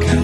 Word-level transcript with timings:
가까 0.00 0.21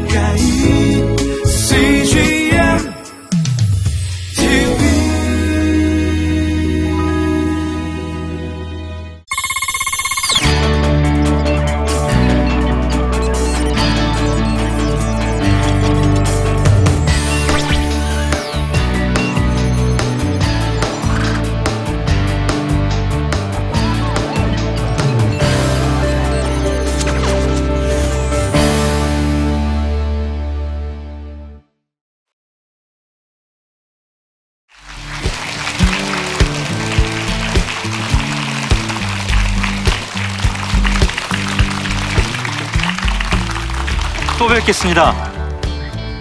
뵙겠습니다. 44.68 45.12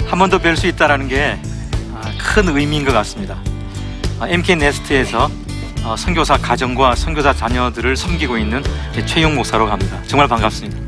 한 0.08 0.20
번 0.20 0.30
더 0.30 0.40
뵐 0.40 0.56
수 0.56 0.68
있다라는 0.68 1.08
게 1.10 1.38
큰 2.18 2.48
의미인 2.48 2.86
것 2.86 2.94
같습니다. 2.94 3.38
아, 4.20 4.28
MK 4.28 4.56
네스트에서 4.56 5.30
어, 5.84 5.96
선교사 5.98 6.38
가정과 6.38 6.96
선교사 6.96 7.34
자녀들을 7.34 7.96
섬기고 7.98 8.38
있는 8.38 8.64
최용 9.06 9.36
목사로 9.36 9.70
합니다. 9.70 10.00
정말 10.08 10.28
반갑습니다. 10.28 10.87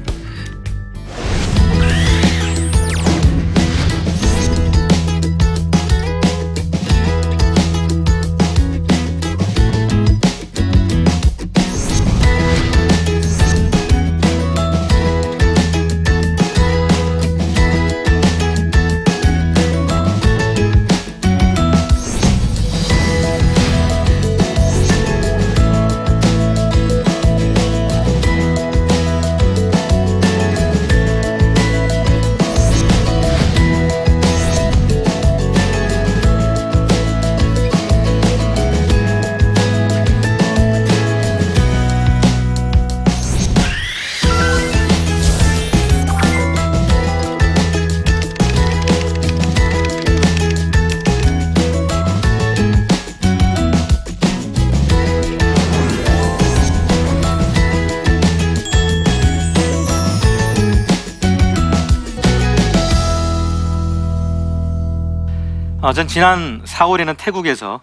어, 65.90 65.94
전 65.94 66.08
지난 66.08 66.64
4월에는 66.66 67.18
태국에서 67.18 67.82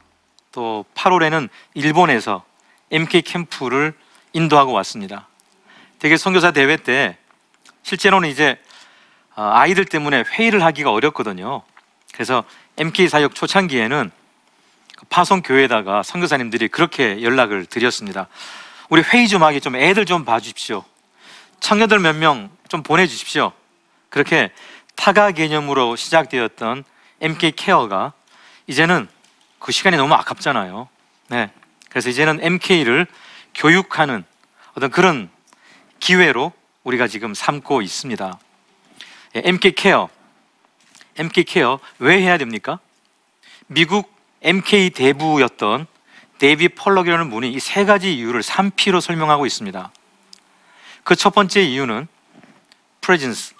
또 0.53 0.85
8월에는 0.95 1.49
일본에서 1.75 2.45
MK 2.93 3.23
캠프를 3.23 3.95
인도하고 4.33 4.71
왔습니다. 4.75 5.27
대개 5.99 6.17
선교사 6.17 6.53
대회 6.53 6.77
때 6.77 7.19
실제로는 7.83 8.29
이제 8.29 8.61
어, 9.35 9.51
아이들 9.53 9.85
때문에 9.85 10.23
회의를 10.23 10.63
하기가 10.63 10.93
어렵거든요. 10.93 11.63
그래서 12.15 12.45
MK 12.77 13.09
사역 13.09 13.35
초창기에는 13.35 14.13
그 14.97 15.07
파송 15.07 15.43
교회에다가 15.43 16.05
선교사님들이 16.05 16.69
그렇게 16.69 17.25
연락을 17.25 17.67
드렸습니다. 17.67 18.29
우리 18.89 19.03
회의 19.03 19.27
좀 19.27 19.43
하기 19.43 19.61
좀 19.61 19.75
애들 19.75 20.07
좀 20.07 20.25
봐주십시오. 20.25 20.85
청년들 21.59 21.99
몇 21.99 22.15
명 22.15 22.51
좀 22.69 22.85
보내주십시오. 22.85 23.51
그렇게 24.11 24.53
탁아 24.95 25.33
개념으로 25.33 25.97
시작되었던 25.97 26.85
MK 27.21 27.53
care가 27.53 28.13
이제는 28.67 29.09
그 29.59 29.73
시간이 29.73 29.97
너무 29.97 30.15
아깝잖아요. 30.15 30.89
네. 31.29 31.51
그래서 31.89 32.09
이제는 32.11 32.41
MK를 32.43 33.07
교육하는 33.55 34.25
어떤 34.75 34.91
그런 34.91 35.31
기회로 35.99 36.53
우리가 36.85 37.07
지금 37.09 37.35
삼고 37.35 37.83
있습니다. 37.83 38.39
예, 39.37 39.43
MK 39.45 39.73
케어. 39.73 40.09
MK 41.17 41.45
케어 41.45 41.79
왜 41.99 42.21
해야 42.21 42.37
됩니까? 42.39 42.79
미국 43.67 44.15
MK 44.43 44.91
대부였던 44.91 45.87
데이비드 46.39 46.69
폴락이라는 46.69 47.31
분이 47.31 47.51
이 47.51 47.59
세 47.59 47.87
가지 47.87 48.15
이유를 48.15 48.43
3P로 48.43 49.01
설명하고 49.01 49.47
있습니다. 49.47 49.91
그 51.03 51.17
첫 51.17 51.35
번째 51.35 51.63
이유는 51.63 52.07
presence. 53.01 53.55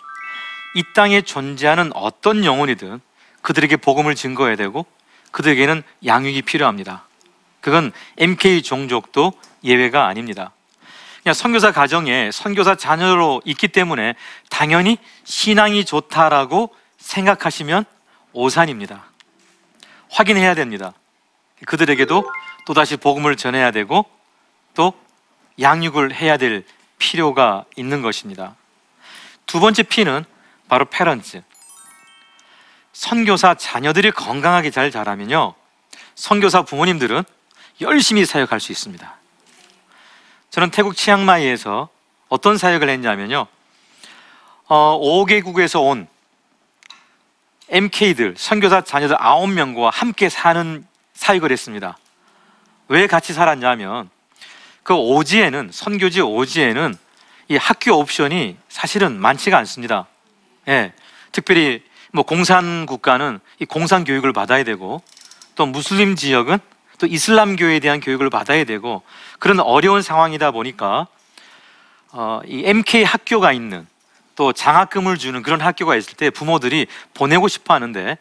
이 0.75 0.83
땅에 0.95 1.23
존재하는 1.23 1.91
어떤 1.95 2.45
영혼이든 2.45 3.01
그들에게 3.47 3.77
복음을 3.77 4.17
증거해야 4.17 4.57
되고 4.57 4.87
그들에게는 5.31 5.85
양육이 6.05 6.43
필요합니다. 6.43 7.07
그건 7.61 7.93
MK 8.17 8.63
종족도 8.63 9.35
예외가 9.63 10.09
아닙니다. 10.09 10.51
그냥 11.23 11.33
선교사 11.33 11.71
가정에 11.71 12.33
선교사 12.33 12.75
자녀로 12.75 13.43
있기 13.45 13.69
때문에 13.69 14.17
당연히 14.51 14.99
신앙이 15.23 15.85
좋다라고 15.85 16.75
생각하시면 16.99 17.85
오산입니다. 18.33 19.05
확인해야 20.11 20.57
됩니다. 20.57 20.93
그들에게도 21.67 22.29
또다시 22.67 22.97
복음을 22.97 23.37
전해야 23.37 23.71
되고 23.71 24.07
또 24.75 24.93
양육을 25.61 26.13
해야 26.13 26.37
될 26.37 26.65
필요가 26.99 27.65
있는 27.77 28.03
것입니다. 28.03 28.57
두 29.47 29.61
번째 29.61 29.85
P는 29.85 30.25
바로 30.69 30.85
페런츠. 30.87 31.43
선교사 32.97 33.55
자녀들이 33.55 34.11
건강하게 34.11 34.71
잘 34.71 34.91
자라면요. 34.91 35.53
선교사 36.15 36.63
부모님들은 36.63 37.25
열심히 37.83 38.25
사역할 38.25 38.59
수 38.59 38.73
있습니다. 38.73 39.15
저는 40.49 40.71
태국 40.71 40.97
치앙마이에서 40.97 41.91
어떤 42.31 42.57
사역을 42.57 42.89
했냐면요. 42.89 43.49
어, 44.69 44.99
5개국에서 44.99 45.83
온 45.83 46.09
MK들, 47.69 48.35
선교사 48.39 48.81
자녀들 48.81 49.15
9명과 49.17 49.91
함께 49.93 50.31
사는 50.31 50.87
사역을 51.13 51.53
했습니다. 51.53 51.99
왜 52.89 53.07
같이 53.07 53.35
살았냐면 53.35 54.09
그 54.83 54.95
오지에는 54.95 55.69
선교지 55.71 56.23
오지에는 56.23 56.97
이 57.49 57.57
학교 57.57 57.99
옵션이 57.99 58.57
사실은 58.71 59.21
많지가 59.21 59.59
않습니다. 59.59 60.07
예. 60.67 60.95
특별히 61.31 61.85
뭐 62.17 62.25
공산 62.25 62.87
국가는 62.87 63.39
이 63.61 63.67
공산 63.67 64.03
교육을 64.03 64.33
받아야 64.33 64.65
되고 64.65 65.03
또 65.55 65.67
무슬림 65.67 66.17
지역은 66.17 66.59
또 66.97 67.07
이슬람교에 67.07 67.79
대한 67.79 68.01
교육을 68.01 68.31
받아야 68.31 68.65
되고 68.65 69.03
그런 69.39 69.61
어려운 69.61 70.01
상황이다 70.01 70.51
보니까 70.51 71.09
어, 72.13 72.41
이 72.47 72.63
MK 72.65 73.05
학교가 73.05 73.53
있는 73.53 73.87
또 74.35 74.55
장학금을 74.55 75.19
주는 75.19 75.43
그런 75.43 75.61
학교가 75.61 75.95
있을 75.95 76.15
때 76.15 76.31
부모들이 76.31 76.87
보내고 77.13 77.49
싶어 77.49 77.75
하는데 77.75 78.17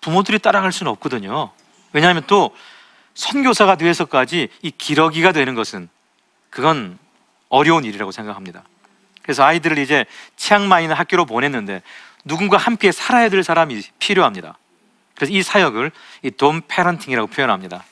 부모들이 0.00 0.38
따라갈 0.38 0.70
수는 0.70 0.92
없거든요. 0.92 1.50
왜냐하면 1.92 2.22
또 2.28 2.54
선교사가 3.14 3.74
되어서까지 3.74 4.50
이 4.62 4.70
기러기가 4.70 5.32
되는 5.32 5.56
것은 5.56 5.88
그건 6.48 6.96
어려운 7.48 7.84
일이라고 7.84 8.12
생각합니다. 8.12 8.62
그래서 9.22 9.42
아이들을 9.42 9.78
이제 9.78 10.06
치앙마이 10.36 10.84
있는 10.84 10.96
학교로 10.96 11.24
보냈는데 11.26 11.82
누군가 12.24 12.56
함께 12.56 12.92
살아야 12.92 13.28
될 13.28 13.42
사람이 13.42 13.82
필요합니다. 13.98 14.58
그래서 15.14 15.32
이 15.32 15.42
사역을 15.42 15.90
이 16.22 16.30
돔 16.30 16.62
패런팅이라고 16.66 17.28
표현합니다. 17.28 17.84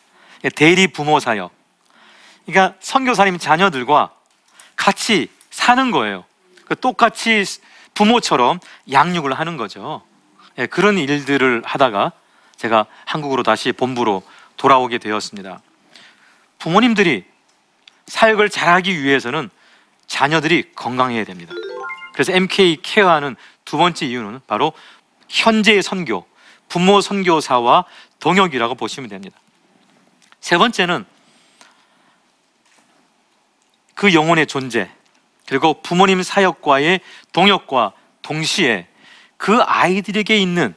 대리 0.54 0.86
부모 0.88 1.20
사역. 1.20 1.52
그러니까 2.46 2.76
선교사님 2.80 3.38
자녀들과 3.38 4.12
같이 4.76 5.28
사는 5.50 5.90
거예요. 5.90 6.24
그 6.66 6.76
똑같이 6.78 7.44
부모처럼 7.94 8.60
양육을 8.90 9.32
하는 9.34 9.56
거죠. 9.56 10.02
예, 10.58 10.66
그런 10.66 10.96
일들을 10.98 11.62
하다가 11.64 12.12
제가 12.56 12.86
한국으로 13.04 13.42
다시 13.42 13.72
본부로 13.72 14.22
돌아오게 14.56 14.98
되었습니다. 14.98 15.60
부모님들이 16.58 17.24
사역을 18.06 18.48
잘하기 18.50 19.02
위해서는 19.02 19.50
자녀들이 20.06 20.72
건강해야 20.74 21.24
됩니다. 21.24 21.52
그래서 22.18 22.32
MK 22.32 22.78
케어하는 22.82 23.36
두 23.64 23.76
번째 23.76 24.04
이유는 24.04 24.40
바로 24.48 24.72
현재의 25.28 25.84
선교, 25.84 26.26
부모 26.68 27.00
선교사와 27.00 27.84
동역이라고 28.18 28.74
보시면 28.74 29.08
됩니다. 29.08 29.38
세 30.40 30.58
번째는 30.58 31.06
그 33.94 34.12
영혼의 34.14 34.48
존재, 34.48 34.90
그리고 35.46 35.80
부모님 35.80 36.24
사역과의 36.24 37.02
동역과 37.30 37.92
동시에 38.22 38.88
그 39.36 39.60
아이들에게 39.62 40.36
있는 40.36 40.74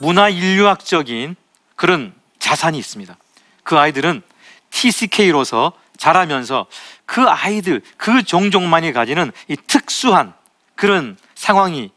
문화 0.00 0.30
인류학적인 0.30 1.36
그런 1.74 2.14
자산이 2.38 2.78
있습니다. 2.78 3.14
그 3.62 3.78
아이들은 3.78 4.22
TCK로서 4.70 5.74
자라면서 5.98 6.64
그 7.04 7.28
아이들, 7.28 7.82
그 7.98 8.22
종족만이 8.22 8.94
가지는 8.94 9.32
이 9.48 9.56
특수한 9.66 10.32
그런 10.76 11.16
상황이 11.34 11.90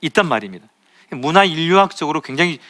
있단 0.00 0.26
말입니다. 0.26 0.66
문화 1.10 1.44
인류학적으로 1.44 2.20
굉장히 2.20 2.60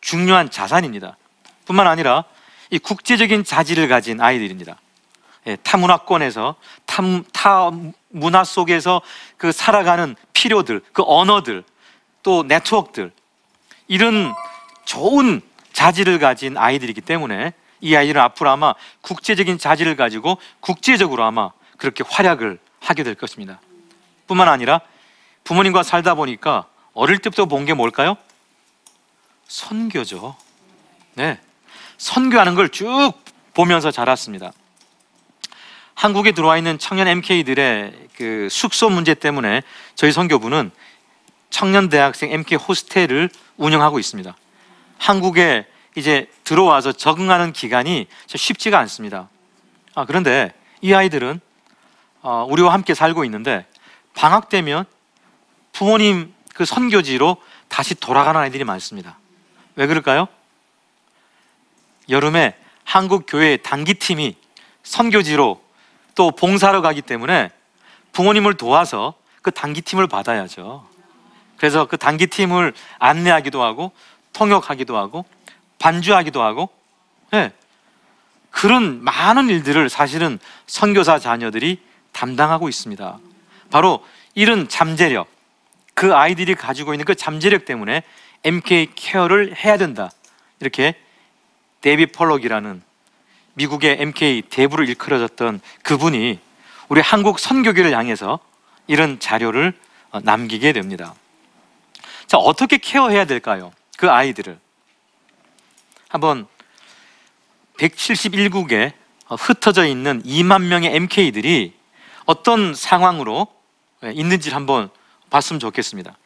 중요한 0.00 0.50
자산입니다. 0.50 1.16
뿐만 1.64 1.86
아니라 1.86 2.24
이 2.70 2.78
국제적인 2.78 3.44
자질을 3.44 3.88
가진 3.88 4.20
아이들입니다. 4.20 4.78
예, 5.46 5.56
타문화권에서 5.56 6.56
타, 6.86 7.02
타 7.32 7.70
문화 8.08 8.44
속에서 8.44 9.02
그 9.36 9.52
살아가는 9.52 10.14
필요들, 10.32 10.80
그 10.92 11.02
언어들, 11.04 11.64
또 12.22 12.42
네트워크들 12.42 13.12
이런 13.88 14.32
좋은 14.84 15.40
자질을 15.72 16.18
가진 16.18 16.56
아이들이기 16.56 17.00
때문에 17.00 17.52
이 17.80 17.94
아이들은 17.94 18.20
앞으로 18.20 18.50
아마 18.50 18.74
국제적인 19.02 19.58
자질을 19.58 19.96
가지고 19.96 20.38
국제적으로 20.60 21.24
아마 21.24 21.50
그렇게 21.76 22.04
활약을 22.06 22.58
하게 22.80 23.02
될 23.02 23.14
것입니다. 23.14 23.60
뿐만 24.26 24.48
아니라 24.48 24.80
부모님과 25.44 25.82
살다 25.82 26.14
보니까 26.14 26.66
어릴 26.94 27.18
때부터 27.18 27.44
본 27.46 27.64
게 27.64 27.74
뭘까요? 27.74 28.16
선교죠. 29.46 30.36
네. 31.14 31.38
선교하는 31.98 32.54
걸 32.54 32.68
쭉 32.70 33.12
보면서 33.52 33.90
자랐습니다. 33.90 34.52
한국에 35.94 36.32
들어와 36.32 36.56
있는 36.58 36.78
청년 36.78 37.06
MK들의 37.08 38.08
그 38.16 38.48
숙소 38.50 38.90
문제 38.90 39.14
때문에 39.14 39.62
저희 39.94 40.10
선교부는 40.12 40.70
청년 41.50 41.88
대학생 41.88 42.32
MK 42.32 42.56
호스텔을 42.58 43.30
운영하고 43.56 43.98
있습니다. 44.00 44.34
한국에 44.98 45.66
이제 45.96 46.28
들어와서 46.42 46.90
적응하는 46.90 47.52
기간이 47.52 48.08
쉽지가 48.26 48.78
않습니다. 48.80 49.28
아, 49.94 50.04
그런데 50.04 50.52
이 50.80 50.92
아이들은 50.92 51.40
어, 52.22 52.44
우리와 52.48 52.72
함께 52.72 52.94
살고 52.94 53.24
있는데 53.26 53.66
방학 54.14 54.48
되면 54.48 54.84
부모님 55.74 56.32
그 56.54 56.64
선교지로 56.64 57.36
다시 57.68 57.94
돌아가는 57.94 58.40
아이들이 58.40 58.64
많습니다. 58.64 59.18
왜 59.76 59.86
그럴까요? 59.86 60.28
여름에 62.08 62.56
한국 62.84 63.24
교회 63.26 63.56
단기팀이 63.56 64.36
선교지로 64.84 65.60
또 66.14 66.30
봉사로 66.30 66.80
가기 66.80 67.02
때문에 67.02 67.50
부모님을 68.12 68.54
도와서 68.54 69.14
그 69.42 69.50
단기팀을 69.50 70.06
받아야죠. 70.06 70.86
그래서 71.56 71.86
그 71.86 71.96
단기팀을 71.96 72.72
안내하기도 72.98 73.62
하고 73.62 73.90
통역하기도 74.32 74.96
하고 74.96 75.24
반주하기도 75.78 76.40
하고 76.40 76.68
네. 77.32 77.52
그런 78.50 79.02
많은 79.02 79.48
일들을 79.48 79.88
사실은 79.88 80.38
선교사 80.66 81.18
자녀들이 81.18 81.80
담당하고 82.12 82.68
있습니다. 82.68 83.18
바로 83.70 84.06
이런 84.34 84.68
잠재력, 84.68 85.33
그 85.94 86.14
아이들이 86.14 86.54
가지고 86.54 86.92
있는 86.92 87.04
그 87.04 87.14
잠재력 87.14 87.64
때문에 87.64 88.02
MK 88.42 88.92
케어를 88.94 89.54
해야 89.56 89.76
된다. 89.78 90.10
이렇게 90.60 90.94
데이비 91.80 92.06
펄럭이라는 92.06 92.82
미국의 93.54 93.96
MK 94.00 94.42
대부를 94.50 94.88
일컬어졌던 94.88 95.60
그분이 95.82 96.38
우리 96.88 97.00
한국 97.00 97.38
선교계를 97.38 97.96
향해서 97.96 98.38
이런 98.86 99.18
자료를 99.18 99.72
어, 100.10 100.20
남기게 100.20 100.72
됩니다. 100.72 101.14
자, 102.26 102.36
어떻게 102.38 102.78
케어해야 102.78 103.24
될까요? 103.24 103.72
그 103.96 104.10
아이들을. 104.10 104.58
한번 106.08 106.46
171국에 107.78 108.92
어, 109.28 109.34
흩어져 109.36 109.86
있는 109.86 110.22
2만 110.22 110.62
명의 110.64 110.94
MK들이 110.94 111.74
어떤 112.26 112.74
상황으로 112.74 113.48
예, 114.04 114.12
있는지를 114.12 114.54
한번 114.54 114.90
봤으면 115.34 115.58
좋겠습니다. 115.58 116.16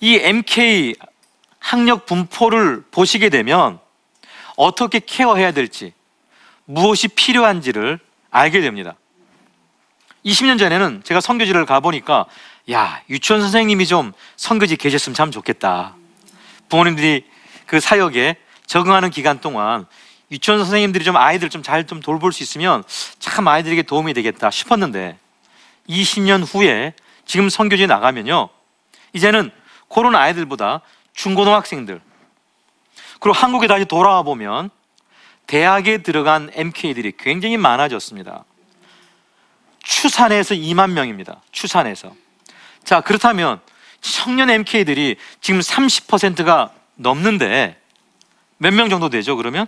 이 0.00 0.16
MK 0.16 0.96
학력 1.60 2.06
분포를 2.06 2.82
보시게 2.90 3.28
되면 3.28 3.78
어떻게 4.56 4.98
케어해야 4.98 5.52
될지, 5.52 5.92
무엇이 6.64 7.06
필요한지를 7.06 8.00
알게 8.30 8.60
됩니다. 8.62 8.96
20년 10.26 10.58
전에는 10.58 11.02
제가 11.04 11.20
선교지를 11.20 11.66
가보니까 11.66 12.26
야, 12.72 13.00
유치원 13.10 13.40
선생님이 13.42 13.86
좀 13.86 14.12
선교지 14.36 14.76
계셨으면 14.76 15.14
참 15.14 15.30
좋겠다. 15.30 15.94
부모님들이 16.68 17.24
그 17.66 17.78
사역에 17.78 18.36
적응하는 18.66 19.10
기간 19.10 19.40
동안 19.40 19.86
유치원 20.32 20.58
선생님들이 20.58 21.04
좀 21.04 21.16
아이들 21.16 21.48
좀 21.48 21.62
잘 21.62 21.86
좀 21.86 22.00
돌볼 22.00 22.32
수 22.32 22.42
있으면 22.42 22.82
참 23.20 23.46
아이들에게 23.46 23.82
도움이 23.82 24.14
되겠다 24.14 24.50
싶었는데 24.50 25.16
20년 25.88 26.44
후에 26.44 26.94
지금 27.24 27.48
선교지에 27.48 27.86
나가면요. 27.86 28.48
이제는 29.12 29.50
그런 29.88 30.14
아이들보다 30.14 30.80
중고등학생들 31.14 32.00
그리고 33.20 33.32
한국에 33.32 33.66
다시 33.66 33.84
돌아와 33.84 34.22
보면 34.22 34.70
대학에 35.46 35.98
들어간 35.98 36.50
MK들이 36.52 37.12
굉장히 37.18 37.56
많아졌습니다. 37.56 38.44
추산에서 39.82 40.54
2만 40.54 40.92
명입니다. 40.92 41.42
추산에서. 41.52 42.14
자, 42.84 43.00
그렇다면 43.00 43.60
청년 44.00 44.50
MK들이 44.50 45.16
지금 45.40 45.60
30%가 45.60 46.70
넘는데 46.96 47.80
몇 48.58 48.72
명 48.72 48.88
정도 48.88 49.08
되죠, 49.10 49.36
그러면? 49.36 49.66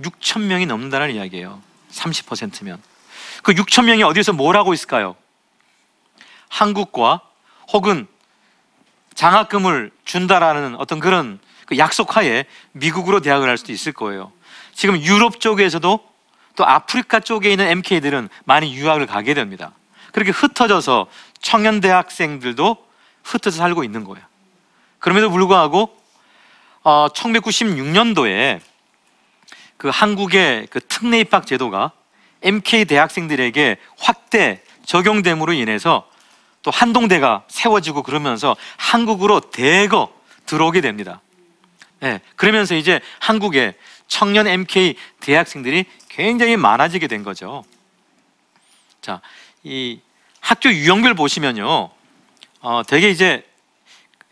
6천 0.00 0.42
명이 0.42 0.66
넘는다는 0.66 1.14
이야기예요. 1.14 1.60
30%면. 1.90 2.82
그 3.42 3.52
6천 3.52 3.84
명이 3.84 4.02
어디서 4.02 4.32
뭘 4.32 4.56
하고 4.56 4.72
있을까요? 4.74 5.16
한국과 6.48 7.20
혹은 7.72 8.06
장학금을 9.14 9.90
준다라는 10.04 10.76
어떤 10.76 11.00
그런 11.00 11.38
그 11.66 11.78
약속하에 11.78 12.44
미국으로 12.72 13.20
대학을 13.20 13.48
할 13.48 13.58
수도 13.58 13.72
있을 13.72 13.92
거예요. 13.92 14.32
지금 14.74 15.00
유럽 15.00 15.40
쪽에서도 15.40 16.06
또 16.54 16.66
아프리카 16.66 17.20
쪽에 17.20 17.50
있는 17.50 17.66
MK들은 17.66 18.28
많이 18.44 18.74
유학을 18.74 19.06
가게 19.06 19.34
됩니다. 19.34 19.72
그렇게 20.12 20.30
흩어져서 20.30 21.06
청년 21.40 21.80
대학생들도 21.80 22.86
흩어져 23.22 23.58
살고 23.58 23.84
있는 23.84 24.04
거예요. 24.04 24.24
그럼에도 24.98 25.30
불구하고 25.30 25.96
어, 26.82 27.08
1996년도에 27.08 28.60
그 29.76 29.88
한국의 29.88 30.68
그 30.70 30.80
특례 30.80 31.20
입학 31.20 31.46
제도가 31.46 31.92
MK 32.42 32.84
대학생들에게 32.84 33.76
확대 33.98 34.62
적용됨으로 34.84 35.52
인해서 35.52 36.08
또 36.66 36.72
한동대가 36.72 37.44
세워지고 37.46 38.02
그러면서 38.02 38.56
한국으로 38.76 39.38
대거 39.38 40.12
들어오게 40.46 40.80
됩니다. 40.80 41.20
네, 42.00 42.20
그러면서 42.34 42.74
이제 42.74 43.00
한국에 43.20 43.76
청년 44.08 44.48
MK 44.48 44.96
대학생들이 45.20 45.84
굉장히 46.08 46.56
많아지게 46.56 47.06
된 47.06 47.22
거죠. 47.22 47.64
자, 49.00 49.20
이 49.62 50.00
학교 50.40 50.68
유형별 50.68 51.14
보시면요, 51.14 51.90
어, 52.62 52.82
되게 52.88 53.10
이제 53.10 53.46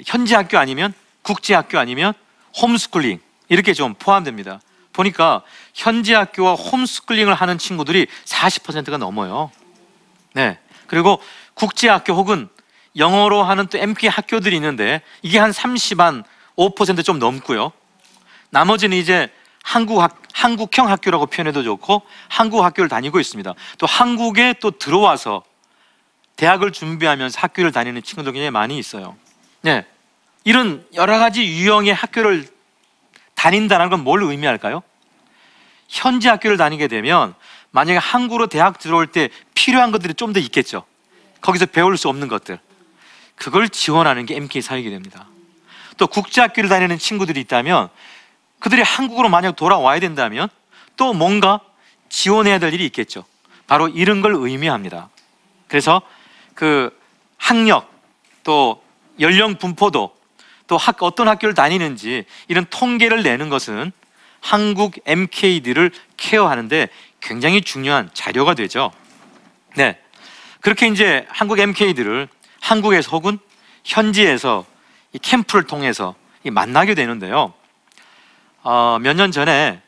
현지 0.05 0.35
학교 0.35 0.59
아니면 0.59 0.93
국제 1.23 1.55
학교 1.55 1.79
아니면 1.79 2.15
홈스쿨링 2.61 3.21
이렇게 3.49 3.75
좀 3.75 3.95
포함됩니다. 3.95 4.61
보니까 4.93 5.43
현지 5.73 6.15
학교와 6.15 6.55
홈스쿨링을 6.55 7.33
하는 7.33 7.59
친구들이 7.59 8.09
40%가 8.25 8.97
넘어요. 8.97 9.53
네. 10.33 10.59
그리고 10.87 11.21
국제 11.55 11.89
학교 11.89 12.13
혹은 12.15 12.49
영어로 12.97 13.43
하는 13.43 13.67
또 13.67 13.79
MK 13.79 14.09
학교들이 14.09 14.55
있는데 14.57 15.03
이게 15.23 15.39
한 15.39 15.53
30, 15.53 16.01
한 16.01 16.25
5%좀 16.57 17.19
넘고요. 17.19 17.73
나머지는 18.51 18.97
이제 18.97 19.31
한국 19.63 20.01
학, 20.01 20.23
한국형 20.33 20.89
학교라고 20.89 21.27
표현해도 21.27 21.63
좋고 21.63 22.03
한국 22.29 22.63
학교를 22.65 22.89
다니고 22.89 23.19
있습니다. 23.19 23.53
또 23.79 23.87
한국에 23.87 24.55
또 24.61 24.71
들어와서 24.71 25.43
대학을 26.37 26.73
준비하면서 26.73 27.39
학교를 27.41 27.73
다니는 27.73 28.03
친구들 28.03 28.33
굉장히 28.33 28.51
많이 28.51 28.79
있어요. 28.79 29.17
네. 29.63 29.87
이런 30.45 30.87
여러 30.95 31.19
가지 31.19 31.45
유형의 31.45 31.95
학교를 31.95 32.47
다닌다는 33.35 33.89
건 33.89 34.05
뭘 34.05 34.23
의미할까요? 34.23 34.83
현지 35.89 36.29
학교를 36.29 36.57
다니게 36.57 36.89
되면 36.89 37.35
만약에 37.75 37.99
한국으로 37.99 38.47
대학 38.47 38.79
들어올 38.79 39.09
때 39.09 39.31
필요한 39.55 39.91
것들이 39.91 40.15
좀 40.15 40.33
더 40.33 40.39
있겠죠. 40.39 40.85
거기서 41.41 41.67
배울 41.67 41.97
수 41.97 42.09
없는 42.09 42.29
것들 42.29 42.59
그걸 43.35 43.69
지원하는 43.69 44.27
게 44.27 44.37
MK 44.37 44.63
사역이 44.63 44.89
됩니다. 44.91 45.27
또 45.99 46.07
국제학교를 46.07 46.71
다니는 46.71 46.99
친구들이 46.99 47.41
있다면 47.41 47.89
그들이 48.61 48.83
한국으로 48.83 49.29
만약 49.29 49.57
돌아와야 49.57 49.99
된다면 49.99 50.49
또 50.97 51.13
뭔가 51.13 51.61
지원해야 52.09 52.61
될 52.61 52.73
일이 52.73 52.87
있겠죠. 52.87 53.25
바로 53.67 53.89
이런 53.89 54.21
걸 54.21 54.35
의미합니다. 54.35 55.11
그래서 55.67 56.01
그 56.55 56.97
학력 57.39 57.93
또 58.45 58.83
연령 59.19 59.57
분포도 59.57 60.17
또 60.69 60.77
학, 60.77 61.03
어떤 61.03 61.27
학교를 61.27 61.55
다니는지 61.55 62.25
이런 62.47 62.67
통계를 62.71 63.25
내는 63.25 63.49
것은 63.49 63.91
한국 64.41 64.95
MK들을 65.07 65.91
케어하는데 66.17 66.89
굉장히 67.25 67.63
중요한 67.63 68.11
자료가 68.13 68.55
되죠. 68.55 68.93
네. 69.77 69.99
그렇게 70.61 70.87
이제 70.87 71.27
한국 71.31 71.59
MK들을 71.59 72.29
한국에서 72.61 73.11
혹은 73.11 73.39
현지에서 73.83 74.65
이 75.13 75.19
캠프를 75.19 75.67
통해서 75.67 76.15
이 76.45 76.51
만나게 76.51 76.95
되는데요. 76.95 77.55
어, 78.63 78.99
몇 79.01 79.17
년 79.17 79.33
전에 79.33 79.81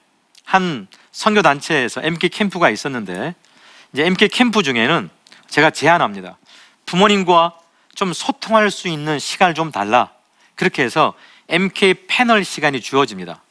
한 0.44 0.88
선교 1.12 1.42
단체에서 1.42 2.00
MK 2.02 2.30
캠프가 2.30 2.70
있었는데 2.70 3.34
이제 3.92 4.04
MK 4.04 4.28
캠프 4.28 4.62
중에는 4.62 5.10
제가 5.48 5.70
제안합니다. 5.70 6.38
부모님과 6.86 7.58
좀 7.94 8.12
소통할 8.12 8.70
수 8.70 8.88
있는 8.88 9.18
시간을 9.18 9.54
좀 9.54 9.70
달라. 9.70 10.10
그렇게 10.54 10.82
해서 10.82 11.14
MK 11.48 12.06
패널 12.08 12.44
시간이 12.44 12.80
주어집니다. 12.80 13.42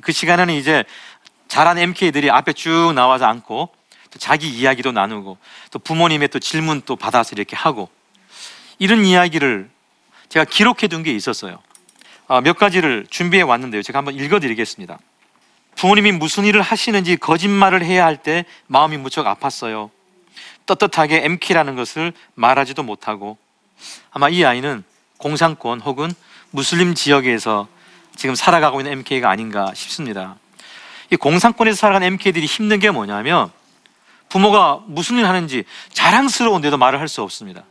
그 0.00 0.12
시간에는 0.12 0.54
이제 0.54 0.84
잘한 1.52 1.76
MK들이 1.76 2.30
앞에 2.30 2.54
쭉 2.54 2.94
나와서 2.94 3.26
앉고 3.26 3.68
또 4.10 4.18
자기 4.18 4.48
이야기도 4.48 4.90
나누고 4.90 5.36
또 5.70 5.78
부모님의 5.78 6.28
또 6.28 6.38
질문 6.38 6.80
또 6.86 6.96
받아서 6.96 7.32
이렇게 7.34 7.54
하고 7.56 7.90
이런 8.78 9.04
이야기를 9.04 9.68
제가 10.30 10.46
기록해 10.46 10.88
둔 10.88 11.02
게 11.02 11.12
있었어요. 11.12 11.58
아, 12.26 12.40
몇 12.40 12.56
가지를 12.56 13.06
준비해 13.10 13.42
왔는데요. 13.42 13.82
제가 13.82 13.98
한번 13.98 14.14
읽어 14.14 14.40
드리겠습니다. 14.40 14.98
부모님이 15.76 16.12
무슨 16.12 16.46
일을 16.46 16.62
하시는지 16.62 17.18
거짓말을 17.18 17.84
해야 17.84 18.06
할 18.06 18.16
때 18.16 18.46
마음이 18.66 18.96
무척 18.96 19.26
아팠어요. 19.26 19.90
떳떳하게 20.64 21.22
MK라는 21.26 21.76
것을 21.76 22.14
말하지도 22.34 22.82
못하고 22.82 23.36
아마 24.10 24.30
이 24.30 24.42
아이는 24.42 24.84
공산권 25.18 25.82
혹은 25.82 26.10
무슬림 26.50 26.94
지역에서 26.94 27.68
지금 28.16 28.34
살아가고 28.34 28.80
있는 28.80 28.92
MK가 28.92 29.28
아닌가 29.28 29.70
싶습니다. 29.74 30.38
이 31.12 31.16
공산권에서 31.16 31.76
살아가는 31.76 32.06
MK들이 32.06 32.46
힘든 32.46 32.78
게 32.78 32.90
뭐냐면 32.90 33.50
부모가 34.30 34.82
무슨 34.86 35.18
일 35.18 35.26
하는지 35.26 35.64
자랑스러운데도 35.92 36.78
말을 36.78 36.98
할 37.00 37.06
수 37.06 37.20
없습니다. 37.20 37.64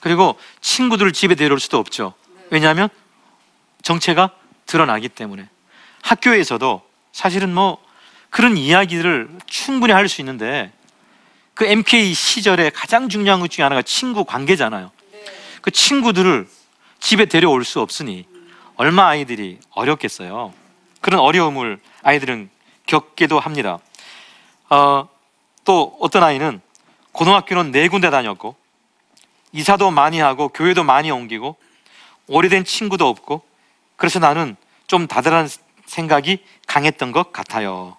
그리고 0.00 0.38
친구들을 0.60 1.12
집에 1.14 1.34
데려올 1.34 1.58
수도 1.60 1.78
없죠. 1.78 2.12
왜냐하면 2.50 2.90
정체가 3.80 4.32
드러나기 4.66 5.08
때문에 5.08 5.48
학교에서도 6.02 6.82
사실은 7.12 7.54
뭐 7.54 7.78
그런 8.28 8.58
이야기들을 8.58 9.30
충분히 9.46 9.94
할 9.94 10.06
수 10.08 10.20
있는데 10.20 10.70
그 11.54 11.64
MK 11.64 12.12
시절에 12.12 12.68
가장 12.68 13.08
중요한 13.08 13.40
것 13.40 13.50
중에 13.50 13.62
하나가 13.62 13.80
친구 13.80 14.26
관계잖아요. 14.26 14.90
그 15.62 15.70
친구들을 15.70 16.46
집에 17.00 17.24
데려올 17.24 17.64
수 17.64 17.80
없으니 17.80 18.26
얼마 18.76 19.08
아이들이 19.08 19.58
어렵겠어요. 19.70 20.52
그런 21.02 21.20
어려움을 21.20 21.78
아이들은 22.02 22.48
겪기도 22.86 23.38
합니다. 23.38 23.78
어, 24.70 25.08
또 25.64 25.98
어떤 26.00 26.22
아이는 26.22 26.62
고등학교는 27.12 27.72
네 27.72 27.88
군데 27.88 28.08
다녔고 28.08 28.56
이사도 29.52 29.90
많이 29.90 30.18
하고 30.18 30.48
교회도 30.48 30.82
많이 30.84 31.10
옮기고 31.10 31.56
오래된 32.28 32.64
친구도 32.64 33.06
없고 33.06 33.42
그래서 33.96 34.18
나는 34.18 34.56
좀 34.86 35.06
다들한 35.06 35.48
생각이 35.84 36.38
강했던 36.66 37.12
것 37.12 37.32
같아요. 37.32 37.96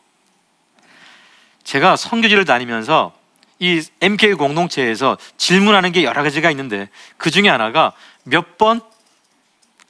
제가 1.64 1.96
선교지를 1.96 2.46
다니면서 2.46 3.14
이 3.60 3.84
MK 4.02 4.34
공동체에서 4.34 5.18
질문하는 5.38 5.92
게 5.92 6.04
여러 6.04 6.24
가지가 6.24 6.50
있는데 6.52 6.90
그 7.18 7.30
중에 7.30 7.48
하나가 7.50 7.94
몇 8.24 8.58
번 8.58 8.82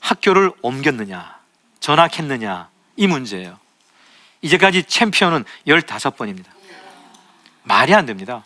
학교를 0.02 0.52
옮겼느냐, 0.62 1.40
전학했느냐 1.80 2.73
이 2.96 3.08
문제예요. 3.08 3.58
이제까지 4.42 4.84
챔피언은 4.84 5.46
15번입니다. 5.68 6.46
말이 7.64 7.94
안 7.94 8.06
됩니다. 8.06 8.44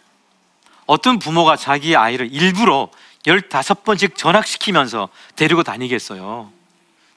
어떤 0.86 1.20
부모가 1.20 1.56
자기 1.56 1.96
아이를 1.96 2.32
일부러 2.32 2.90
15번씩 3.26 4.16
전학시키면서 4.16 5.10
데리고 5.36 5.64
다니겠어요. 5.64 6.52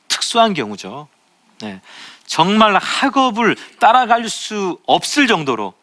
특수한 0.09 0.55
경우죠. 0.55 1.09
네. 1.61 1.81
정말 2.27 2.77
학업을 2.77 3.57
따라갈 3.79 4.29
수 4.29 4.79
없을 4.87 5.27
정도로 5.27 5.75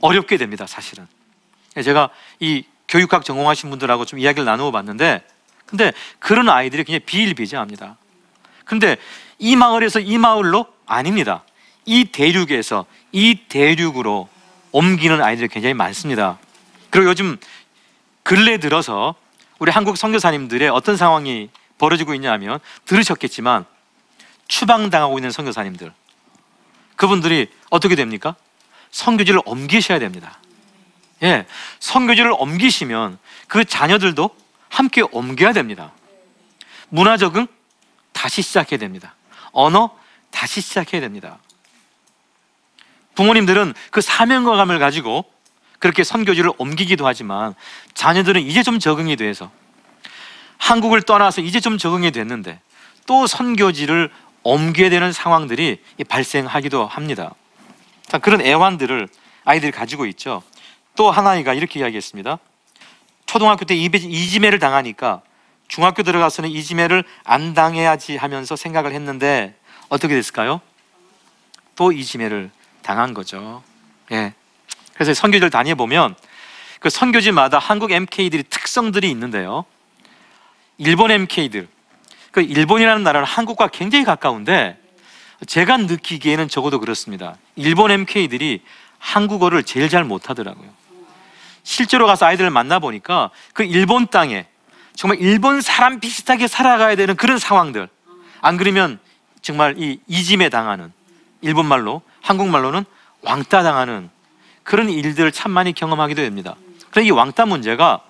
어렵게 0.00 0.36
됩니다, 0.36 0.66
사실은. 0.66 1.06
제가 1.82 2.10
이 2.38 2.64
교육학 2.88 3.24
전공하신 3.24 3.70
분들하고 3.70 4.04
좀 4.04 4.18
이야기를 4.18 4.44
나누어 4.44 4.70
봤는데, 4.70 5.26
근데 5.64 5.92
그런 6.18 6.48
아이들이 6.48 6.84
그냥 6.84 7.00
비일비재합니다. 7.04 7.96
근데 8.64 8.96
이 9.38 9.56
마을에서 9.56 10.00
이 10.00 10.18
마을로 10.18 10.66
아닙니다. 10.86 11.42
이 11.84 12.06
대륙에서 12.06 12.86
이 13.12 13.40
대륙으로 13.48 14.28
옮기는 14.72 15.22
아이들이 15.22 15.48
굉장히 15.48 15.74
많습니다. 15.74 16.38
그리고 16.90 17.10
요즘 17.10 17.38
근래 18.22 18.58
들어서 18.58 19.14
우리 19.58 19.70
한국 19.70 19.96
선교사님들의 19.96 20.68
어떤 20.68 20.96
상황이 20.96 21.48
벌어지고 21.78 22.14
있냐면 22.14 22.58
들으셨겠지만 22.84 23.64
추방당하고 24.48 25.18
있는 25.18 25.30
선교사님들 25.30 25.92
그분들이 26.96 27.50
어떻게 27.70 27.94
됩니까? 27.94 28.34
선교지를 28.90 29.40
옮기셔야 29.44 29.98
됩니다. 29.98 30.38
예, 31.22 31.46
선교지를 31.80 32.32
옮기시면 32.32 33.18
그 33.48 33.64
자녀들도 33.64 34.30
함께 34.68 35.02
옮겨야 35.02 35.52
됩니다. 35.52 35.92
문화 36.88 37.16
적응 37.16 37.46
다시 38.12 38.42
시작해야 38.42 38.78
됩니다. 38.78 39.14
언어 39.52 39.96
다시 40.36 40.60
시작해야 40.60 41.00
됩니다. 41.00 41.38
부모님들은 43.14 43.72
그 43.90 44.02
사명감을 44.02 44.78
가지고 44.78 45.24
그렇게 45.78 46.04
선교지를 46.04 46.50
옮기기도 46.58 47.06
하지만 47.06 47.54
자녀들은 47.94 48.42
이제 48.42 48.62
좀 48.62 48.78
적응이 48.78 49.16
돼서 49.16 49.50
한국을 50.58 51.00
떠나서 51.00 51.40
이제 51.40 51.58
좀 51.58 51.78
적응이 51.78 52.10
됐는데 52.10 52.60
또 53.06 53.26
선교지를 53.26 54.10
옮겨야 54.42 54.90
되는 54.90 55.10
상황들이 55.10 55.80
발생하기도 56.06 56.86
합니다. 56.86 57.34
자, 58.04 58.18
그런 58.18 58.42
애환들을 58.42 59.08
아이들이 59.46 59.72
가지고 59.72 60.04
있죠. 60.04 60.42
또 60.96 61.10
하나이가 61.10 61.54
이렇게 61.54 61.80
이야기했습니다. 61.80 62.38
초등학교 63.24 63.64
때 63.64 63.74
이지매를 63.74 64.58
당하니까 64.58 65.22
중학교 65.66 66.02
들어가서는 66.02 66.50
이지매를 66.50 67.04
안 67.24 67.54
당해야지 67.54 68.16
하면서 68.16 68.54
생각을 68.54 68.92
했는데 68.92 69.55
어떻게 69.88 70.14
됐을까요? 70.14 70.60
또 71.76 71.92
이 71.92 72.04
지매를 72.04 72.50
당한 72.82 73.14
거죠. 73.14 73.62
예. 74.12 74.32
그래서 74.94 75.12
선교지를 75.12 75.50
다녀 75.50 75.74
보면 75.74 76.14
그 76.80 76.88
선교지마다 76.90 77.58
한국 77.58 77.92
MK들이 77.92 78.44
특성들이 78.44 79.10
있는데요. 79.10 79.64
일본 80.78 81.10
MK들, 81.10 81.68
그 82.30 82.40
일본이라는 82.40 83.02
나라는 83.02 83.26
한국과 83.26 83.68
굉장히 83.68 84.04
가까운데 84.04 84.78
제가 85.46 85.76
느끼기에는 85.78 86.48
적어도 86.48 86.80
그렇습니다. 86.80 87.36
일본 87.56 87.90
MK들이 87.90 88.62
한국어를 88.98 89.62
제일 89.64 89.88
잘 89.88 90.04
못하더라고요. 90.04 90.68
실제로 91.62 92.06
가서 92.06 92.26
아이들을 92.26 92.50
만나 92.50 92.78
보니까 92.78 93.30
그 93.52 93.64
일본 93.64 94.06
땅에 94.06 94.46
정말 94.94 95.18
일본 95.20 95.60
사람 95.60 96.00
비슷하게 96.00 96.46
살아가야 96.46 96.96
되는 96.96 97.16
그런 97.16 97.38
상황들. 97.38 97.88
안 98.40 98.56
그러면 98.56 98.98
정말 99.46 99.76
이 99.78 100.00
이짐에 100.08 100.48
당하는 100.48 100.92
일본 101.40 101.66
말로 101.66 102.02
한국말로는 102.20 102.84
왕따 103.22 103.62
당하는 103.62 104.10
그런 104.64 104.90
일들을 104.90 105.30
참 105.30 105.52
많이 105.52 105.72
경험하기도 105.72 106.20
됩니다. 106.20 106.56
그런데 106.90 107.06
이 107.06 107.10
왕따 107.12 107.46
문제가 107.46 108.00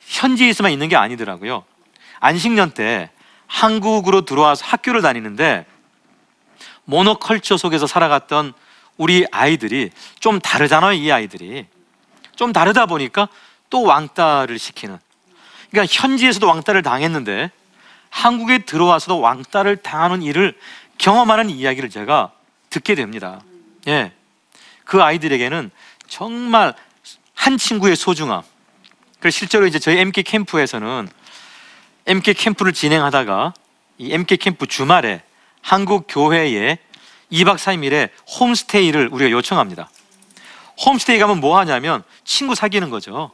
현지에서만 0.00 0.72
있는 0.72 0.88
게 0.88 0.96
아니더라고요. 0.96 1.62
안식년 2.18 2.72
때 2.72 3.10
한국으로 3.46 4.22
들어와서 4.22 4.66
학교를 4.66 5.00
다니는데 5.00 5.64
모노컬처 6.86 7.56
속에서 7.56 7.86
살아갔던 7.86 8.52
우리 8.96 9.26
아이들이 9.30 9.90
좀 10.18 10.40
다르잖아요, 10.40 10.94
이 10.94 11.12
아이들이. 11.12 11.66
좀 12.34 12.52
다르다 12.52 12.86
보니까 12.86 13.28
또 13.70 13.84
왕따를 13.84 14.58
시키는. 14.58 14.98
그러니까 15.70 15.94
현지에서도 15.94 16.44
왕따를 16.48 16.82
당했는데 16.82 17.52
한국에 18.10 18.58
들어와서도 18.58 19.20
왕따를 19.20 19.78
당하는 19.78 20.22
일을 20.22 20.56
경험하는 20.98 21.48
이야기를 21.48 21.88
제가 21.88 22.32
듣게 22.68 22.94
됩니다. 22.94 23.40
예. 23.88 24.12
그 24.84 25.02
아이들에게는 25.02 25.70
정말 26.08 26.74
한 27.34 27.56
친구의 27.56 27.96
소중함, 27.96 28.42
그래서 29.20 29.38
실제로 29.38 29.66
이제 29.66 29.78
저희 29.78 29.98
MK 29.98 30.24
캠프에서는 30.24 31.08
MK 32.06 32.34
캠프를 32.34 32.72
진행하다가 32.72 33.54
이 33.98 34.12
MK 34.12 34.38
캠프 34.38 34.66
주말에 34.66 35.22
한국 35.62 36.06
교회에 36.08 36.78
2박 37.32 37.56
3일의 37.56 38.10
홈스테이를 38.40 39.08
우리가 39.12 39.30
요청합니다. 39.30 39.88
홈스테이 40.84 41.18
가면 41.18 41.40
뭐 41.40 41.58
하냐면 41.58 42.02
친구 42.24 42.54
사귀는 42.54 42.90
거죠. 42.90 43.30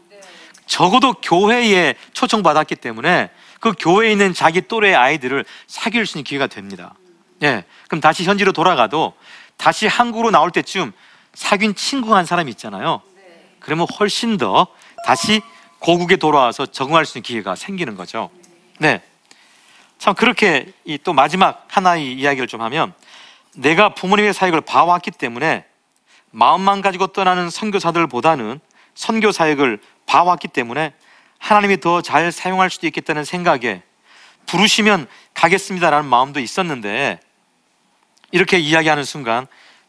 적어도 0.66 1.14
교회에 1.14 1.94
초청받았기 2.12 2.76
때문에 2.76 3.30
그 3.60 3.72
교회에 3.78 4.12
있는 4.12 4.34
자기 4.34 4.62
또래 4.62 4.94
아이들을 4.94 5.44
사귈 5.66 6.06
수 6.06 6.18
있는 6.18 6.24
기회가 6.24 6.46
됩니다. 6.46 6.94
예. 7.42 7.64
그럼 7.88 8.00
다시 8.00 8.24
현지로 8.24 8.52
돌아가도 8.52 9.14
다시 9.56 9.86
한국으로 9.86 10.30
나올 10.30 10.50
때쯤 10.50 10.92
사귄 11.34 11.74
친구 11.74 12.14
한 12.14 12.24
사람 12.24 12.48
있잖아요. 12.48 13.02
그러면 13.60 13.86
훨씬 13.98 14.36
더 14.36 14.66
다시 15.04 15.42
고국에 15.78 16.16
돌아와서 16.16 16.66
적응할 16.66 17.04
수 17.04 17.18
있는 17.18 17.24
기회가 17.24 17.54
생기는 17.54 17.94
거죠. 17.94 18.30
네. 18.78 19.02
참 19.98 20.14
그렇게 20.14 20.72
이또 20.84 21.12
마지막 21.12 21.66
하나의 21.68 22.12
이야기를 22.12 22.48
좀 22.48 22.60
하면 22.62 22.92
내가 23.54 23.94
부모님의 23.94 24.34
사역을 24.34 24.60
봐왔기 24.62 25.10
때문에 25.12 25.64
마음만 26.30 26.82
가지고 26.82 27.08
떠나는 27.08 27.50
선교사들보다는 27.50 28.60
선교 28.94 29.32
사역을 29.32 29.78
봐왔기 30.06 30.48
때문에 30.48 30.92
하나님이 31.38 31.80
더 31.80 32.02
잘 32.02 32.32
사용할 32.32 32.70
수도 32.70 32.86
있겠다는 32.86 33.24
생각에 33.24 33.82
부르시면 34.46 35.06
가겠습니다라는 35.34 36.08
마음도 36.08 36.40
있었는데 36.40 37.20
이렇게 38.32 38.58
이야기하는 38.58 39.04
순간 39.04 39.46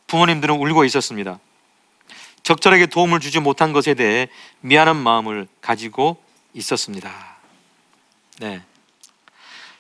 부모님들은 0.07 0.55
울고 0.55 0.85
있었습니다. 0.85 1.39
적절하게 2.43 2.85
도움을 2.85 3.19
주지 3.19 3.39
못한 3.39 3.73
것에 3.73 3.93
대해 3.93 4.29
미안한 4.61 4.95
마음을 4.95 5.47
가지고 5.61 6.23
있었습니다. 6.53 7.37
네. 8.39 8.61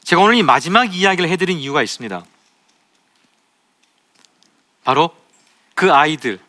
제가 0.03 0.21
오늘 0.21 0.35
이 0.35 0.43
마지막 0.43 0.93
이야기를 0.93 1.29
해드린 1.29 1.59
이유가 1.59 1.81
있습니다. 1.81 2.25
바로 4.83 5.15
그 5.75 5.93
아이들, 5.93 6.39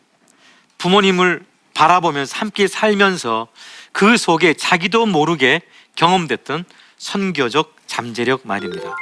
부모님을 0.77 1.45
바라보면서 1.73 2.37
함께 2.37 2.67
살면서 2.67 3.47
그 3.99 4.15
속에 4.15 4.53
자기도 4.53 5.05
모르게 5.05 5.59
경험됐던 5.95 6.63
선교적 6.97 7.75
잠재력 7.85 8.47
말입니다. 8.47 8.95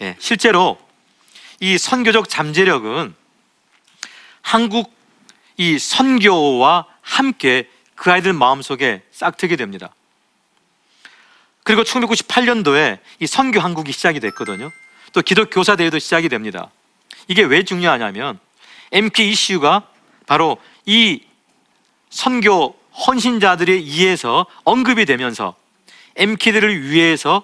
예, 0.00 0.16
실제로 0.18 0.78
이 1.60 1.76
선교적 1.76 2.30
잠재력은 2.30 3.14
한국 4.40 4.94
이 5.58 5.78
선교와 5.78 6.86
함께 7.02 7.68
그 7.94 8.10
아이들 8.10 8.32
마음속에 8.32 9.02
싹트게 9.12 9.56
됩니다. 9.56 9.94
그리고 11.62 11.82
1998년도에 11.82 12.98
이 13.20 13.26
선교 13.26 13.60
한국이 13.60 13.92
시작이 13.92 14.20
됐거든요. 14.20 14.72
또 15.12 15.20
기독 15.20 15.50
교사 15.50 15.76
대회도 15.76 15.98
시작이 15.98 16.30
됩니다. 16.30 16.70
이게 17.28 17.42
왜 17.42 17.62
중요하냐면 17.62 18.38
MK 18.92 19.32
이슈가 19.32 19.86
바로 20.24 20.56
이 20.86 21.20
선교 22.08 22.74
헌신자들에 22.96 23.72
의해서 23.72 24.46
언급이 24.64 25.04
되면서 25.04 25.54
MK들을 26.16 26.90
위해서 26.90 27.42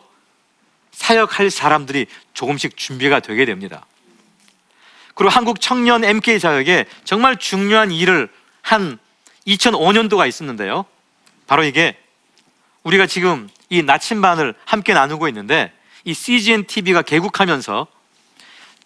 사역할 0.92 1.50
사람들이 1.50 2.06
조금씩 2.34 2.76
준비가 2.76 3.20
되게 3.20 3.44
됩니다. 3.44 3.84
그리고 5.14 5.30
한국 5.30 5.60
청년 5.60 6.04
MK 6.04 6.38
사역에 6.38 6.86
정말 7.04 7.36
중요한 7.36 7.90
일을 7.90 8.30
한 8.62 8.98
2005년도가 9.46 10.26
있었는데요. 10.26 10.86
바로 11.46 11.64
이게 11.64 11.96
우리가 12.82 13.06
지금 13.06 13.48
이 13.68 13.82
나침반을 13.82 14.54
함께 14.64 14.94
나누고 14.94 15.28
있는데 15.28 15.72
이 16.04 16.14
CGN 16.14 16.66
TV가 16.66 17.02
개국하면서 17.02 17.86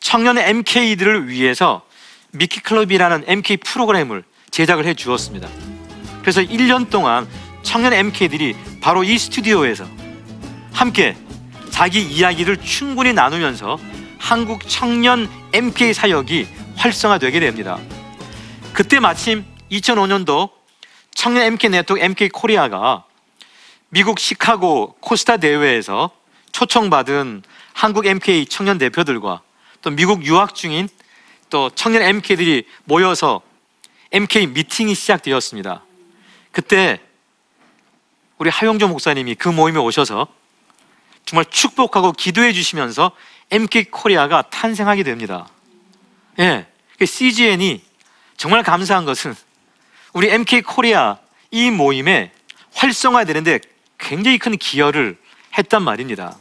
청년 0.00 0.38
MK들을 0.38 1.28
위해서 1.28 1.86
미키 2.32 2.60
클럽이라는 2.60 3.24
MK 3.26 3.58
프로그램을 3.58 4.24
제작을 4.50 4.84
해 4.84 4.94
주었습니다. 4.94 5.75
그래서 6.26 6.40
1년 6.40 6.90
동안 6.90 7.28
청년 7.62 7.92
MK들이 7.92 8.56
바로 8.80 9.04
이 9.04 9.16
스튜디오에서 9.16 9.86
함께 10.72 11.16
자기 11.70 12.02
이야기를 12.02 12.56
충분히 12.62 13.12
나누면서 13.12 13.78
한국 14.18 14.68
청년 14.68 15.30
MK 15.52 15.94
사역이 15.94 16.48
활성화되게 16.74 17.38
됩니다. 17.38 17.78
그때 18.72 18.98
마침 18.98 19.44
2005년도 19.70 20.50
청년 21.14 21.44
MK 21.44 21.70
네트워크 21.70 22.04
MK 22.04 22.30
코리아가 22.30 23.04
미국 23.90 24.18
시카고 24.18 24.96
코스타 24.98 25.36
대회에서 25.36 26.10
초청받은 26.50 27.44
한국 27.72 28.04
MK 28.04 28.46
청년 28.46 28.78
대표들과 28.78 29.42
또 29.80 29.90
미국 29.90 30.24
유학 30.24 30.56
중인 30.56 30.88
또 31.50 31.70
청년 31.76 32.02
MK들이 32.02 32.64
모여서 32.82 33.42
MK 34.10 34.48
미팅이 34.48 34.96
시작되었습니다. 34.96 35.85
그때 36.56 36.98
우리 38.38 38.48
하용조 38.48 38.88
목사님이 38.88 39.34
그 39.34 39.50
모임에 39.50 39.78
오셔서 39.78 40.26
정말 41.26 41.44
축복하고 41.50 42.12
기도해 42.12 42.54
주시면서 42.54 43.12
MK 43.50 43.90
코리아가 43.90 44.40
탄생하게 44.40 45.02
됩니다. 45.02 45.50
예. 46.38 46.66
CGN이 46.98 47.82
정말 48.38 48.62
감사한 48.62 49.04
것은 49.04 49.34
우리 50.14 50.30
MK 50.30 50.62
코리아 50.62 51.18
이 51.50 51.70
모임에 51.70 52.32
활성화되는데 52.72 53.60
굉장히 53.98 54.38
큰 54.38 54.56
기여를 54.56 55.18
했단 55.58 55.82
말입니다. 55.82 56.38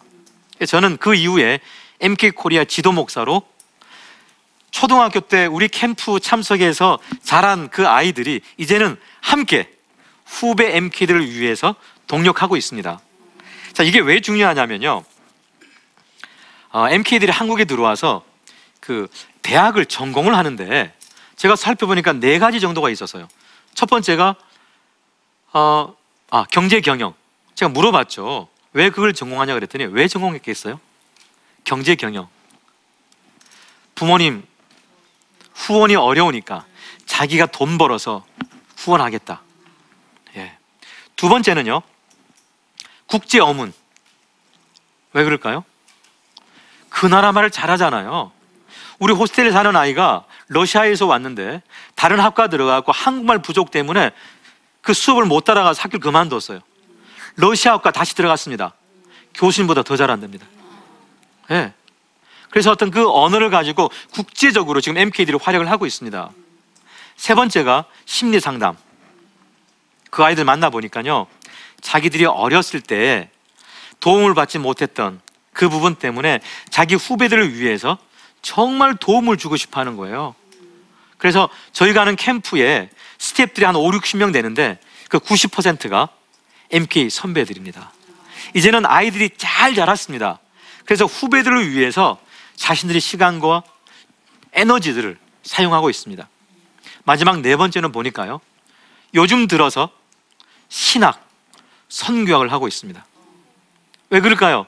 저는 0.65 0.95
그 0.95 1.13
이후에 1.13 1.60
MK 1.99 2.32
코리아 2.32 2.63
지도 2.63 2.93
목사로 2.93 3.45
초등학교 4.71 5.19
때 5.19 5.45
우리 5.45 5.67
캠프 5.67 6.21
참석해서 6.21 6.99
자란 7.21 7.69
그 7.69 7.86
아이들이 7.86 8.39
이제는 8.56 8.97
함께 9.19 9.74
후배 10.25 10.75
MK들을 10.75 11.29
위해서 11.31 11.75
동역하고 12.07 12.57
있습니다. 12.57 12.99
자, 13.73 13.83
이게 13.83 13.99
왜 13.99 14.19
중요하냐면요. 14.19 15.03
어, 16.71 16.89
MK들이 16.89 17.31
한국에 17.31 17.65
들어와서 17.65 18.25
그 18.79 19.07
대학을 19.41 19.85
전공을 19.85 20.35
하는데 20.35 20.93
제가 21.35 21.55
살펴보니까 21.55 22.13
네 22.13 22.39
가지 22.39 22.59
정도가 22.59 22.89
있었어요. 22.89 23.27
첫 23.73 23.89
번째가 23.89 24.35
어, 25.53 25.95
아, 26.31 26.45
경제 26.51 26.81
경영. 26.81 27.13
제가 27.53 27.69
물어봤죠. 27.69 28.49
왜 28.73 28.89
그걸 28.89 29.13
전공하냐 29.13 29.53
그랬더니 29.53 29.85
왜 29.85 30.07
전공했겠어요? 30.07 30.79
경제 31.63 31.95
경영. 31.95 32.27
부모님 33.95 34.45
후원이 35.53 35.95
어려우니까 35.95 36.65
자기가 37.05 37.45
돈 37.47 37.77
벌어서 37.77 38.25
후원하겠다. 38.77 39.41
예. 41.15 41.25
두 41.25 41.30
번째는요. 41.30 41.82
국제 43.08 43.39
어문. 43.39 43.73
왜 45.13 45.23
그럴까요? 45.23 45.63
그 46.89 47.06
나라 47.06 47.32
말을 47.32 47.51
잘하잖아요. 47.51 48.32
우리 48.99 49.13
호스텔에 49.13 49.51
사는 49.51 49.75
아이가 49.75 50.25
러시아에서 50.47 51.06
왔는데 51.06 51.62
다른 51.95 52.19
학과 52.19 52.47
들어가고 52.47 52.91
한국말 52.91 53.39
부족 53.39 53.71
때문에 53.71 54.12
그 54.82 54.93
수업을 54.93 55.25
못 55.25 55.43
따라가서 55.43 55.82
학교를 55.82 55.99
그만뒀어요. 55.99 56.60
러시아 57.36 57.73
학과 57.73 57.91
다시 57.91 58.15
들어갔습니다. 58.15 58.73
교수님보다 59.34 59.84
더 59.84 59.97
잘한답니다. 59.97 60.45
예. 61.51 61.54
네. 61.54 61.73
그래서 62.49 62.71
어떤 62.71 62.89
그 62.89 63.10
언어를 63.10 63.49
가지고 63.49 63.91
국제적으로 64.13 64.80
지금 64.80 64.97
MK들이 64.97 65.38
활약을 65.41 65.69
하고 65.69 65.86
있습니다. 65.86 66.30
세 67.17 67.36
번째가 67.36 67.86
심리 68.06 68.39
상담. 68.39 68.78
그 70.15 70.23
아이들 70.23 70.45
만나보니까요. 70.45 71.28
자기들이 71.82 72.23
어렸을 72.23 72.80
때 72.80 73.30
도움을 73.99 74.34
받지 74.34 74.58
못했던 74.58 75.19
그 75.51 75.67
부분 75.67 75.95
때문에 75.95 76.39
자기 76.69 76.95
후배들을 76.95 77.60
위해서 77.60 77.97
정말 78.41 78.95
도움을 78.95 79.36
주고 79.36 79.58
싶어 79.58 79.82
하는 79.82 79.97
거예요. 79.97 80.34
그래서 81.17 81.49
저희가 81.73 81.99
하는 81.99 82.15
캠프에 82.15 82.89
스태프들이 83.17 83.65
한 83.65 83.75
5, 83.75 83.91
60명 83.91 84.32
되는데 84.32 84.80
그 85.10 85.19
90%가 85.19 86.08
MK 86.71 87.10
선배들입니다. 87.10 87.91
이제는 88.54 88.86
아이들이 88.86 89.32
잘 89.36 89.75
자랐습니다. 89.75 90.39
그래서 90.86 91.04
후배들을 91.04 91.71
위해서 91.71 92.17
자신들의 92.56 93.01
시간과 93.01 93.63
에너지들을 94.54 95.17
사용하고 95.43 95.89
있습니다. 95.89 96.25
마지막 97.04 97.41
네 97.41 97.58
번째는 97.58 97.91
보니까요. 97.91 98.39
요즘 99.13 99.47
들어서 99.47 99.89
신학, 100.75 101.25
선교학을 101.88 102.51
하고 102.51 102.67
있습니다. 102.67 103.05
왜 104.09 104.19
그럴까요? 104.19 104.67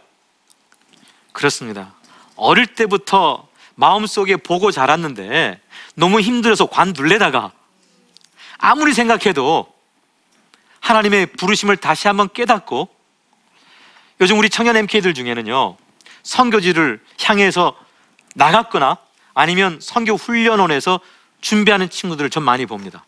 그렇습니다. 1.34 1.96
어릴 2.38 2.66
때부터 2.66 3.50
마음속에 3.76 4.38
보고 4.38 4.72
자랐는데 4.72 5.60
너무 5.96 6.22
힘들어서 6.22 6.68
관둘래다가 6.68 7.52
아무리 8.58 8.94
생각해도 8.94 9.68
하나님의 10.80 11.26
부르심을 11.34 11.76
다시 11.76 12.08
한번 12.08 12.30
깨닫고 12.32 12.88
요즘 14.22 14.40
우리 14.40 14.50
청년 14.50 14.78
MK들 14.78 15.14
중에는요 15.14 15.76
선교지를 16.24 17.04
향해서 17.22 17.78
나갔거나 18.34 18.96
아니면 19.34 19.80
선교 19.82 20.14
훈련원에서 20.16 21.02
준비하는 21.42 21.90
친구들을 21.90 22.30
좀 22.30 22.44
많이 22.44 22.66
봅니다. 22.66 23.04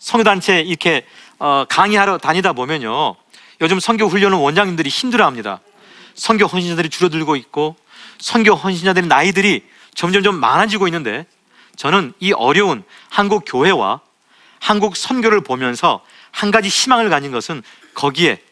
선교단체 0.00 0.60
이렇게 0.60 1.06
어, 1.38 1.64
강의하러 1.68 2.18
다니다 2.18 2.52
보면요 2.52 3.16
요즘 3.60 3.80
선교 3.80 4.06
훈련원 4.06 4.40
원장님들이 4.40 4.88
힘들어합니다. 4.88 5.60
선교 6.14 6.46
헌신자들이 6.46 6.88
줄어들고 6.88 7.36
있고 7.36 7.76
선교 8.18 8.54
헌신자들의 8.54 9.08
나이들이 9.08 9.64
점점점 9.94 10.36
많아지고 10.36 10.88
있는데 10.88 11.26
저는 11.76 12.12
이 12.20 12.32
어려운 12.32 12.84
한국 13.08 13.44
교회와 13.46 14.00
한국 14.60 14.96
선교를 14.96 15.42
보면서 15.42 16.02
한 16.32 16.50
가지 16.50 16.68
희망을 16.68 17.08
가진 17.10 17.32
것은 17.32 17.62
거기에 17.94 18.42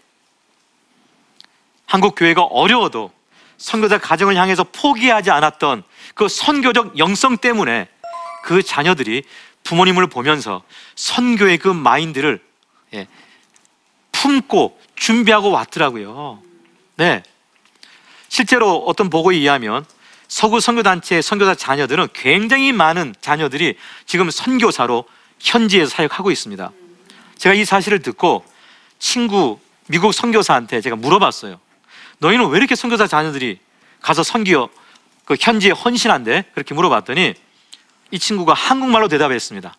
한국 1.87 2.15
교회가 2.15 2.43
어려워도 2.43 3.13
선교자 3.57 3.99
가정을 3.99 4.37
향해서 4.37 4.65
포기하지 4.65 5.31
않았던 5.31 5.83
그 6.15 6.29
선교적 6.29 6.99
영성 6.99 7.37
때문에 7.37 7.89
그 8.43 8.63
자녀들이 8.63 9.23
부모님을 9.65 10.07
보면서 10.07 10.63
선교의 10.97 11.59
그 11.59 11.69
마인드를 11.69 12.41
예, 12.95 13.07
품고 14.13 14.81
준비하고 14.97 15.51
왔더라고요. 15.51 16.41
네. 16.97 17.23
실제로 18.29 18.79
어떤 18.79 19.11
보고에 19.11 19.37
의하면 19.37 19.85
서구 20.29 20.61
선교단체의 20.61 21.23
선교사 21.23 21.55
자녀들은 21.55 22.09
굉장히 22.13 22.73
많은 22.73 23.15
자녀들이 23.21 23.77
지금 24.07 24.31
선교사로 24.31 25.05
현지에서 25.39 25.91
사역하고 25.91 26.31
있습니다. 26.31 26.73
제가 27.37 27.55
이 27.55 27.65
사실을 27.65 28.01
듣고 28.01 28.45
친구 28.99 29.59
미국 29.87 30.13
선교사한테 30.15 30.81
제가 30.81 30.97
물어봤어요. 30.97 31.61
너희는 32.19 32.49
왜 32.49 32.59
이렇게 32.59 32.75
선교사 32.75 33.07
자녀들이 33.07 33.59
가서 34.01 34.23
선교 34.23 34.71
그 35.25 35.37
현지에 35.39 35.73
헌신한데 35.73 36.45
그렇게 36.55 36.75
물어봤더니 36.75 37.35
이 38.11 38.19
친구가 38.19 38.55
한국말로 38.55 39.09
대답했습니다. 39.09 39.75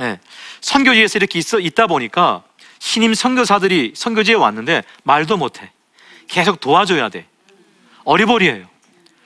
예, 0.00 0.20
선교지에서 0.60 1.18
이렇게 1.18 1.38
있어 1.38 1.58
있다 1.58 1.86
보니까 1.86 2.44
신임 2.78 3.14
선교사들이 3.14 3.92
선교지에 3.96 4.34
왔는데 4.34 4.82
말도 5.02 5.36
못해. 5.36 5.70
계속 6.28 6.60
도와줘야 6.60 7.08
돼. 7.08 7.26
어리버리해요. 8.04 8.68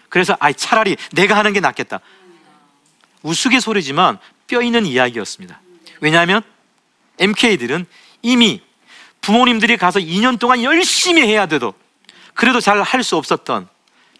그래서 0.09 0.37
아이 0.41 0.55
차라리 0.55 0.97
내가 1.13 1.37
하는 1.37 1.53
게 1.53 1.61
낫겠다. 1.61 2.01
우스갯소리지만 3.23 4.19
뼈 4.47 4.63
있는 4.63 4.87
이야기였습니다. 4.87 5.61
왜냐하면 6.01 6.43
MK들은 7.19 7.87
이미 8.23 8.63
부모님들이 9.21 9.77
가서 9.77 10.01
2년 10.01 10.39
동안 10.39 10.63
열심히 10.63 11.23
해야 11.23 11.47
돼도 11.47 11.75
그래도 12.35 12.61
잘 12.61 12.83
할 12.83 13.03
수 13.03 13.17
없었던 13.17 13.69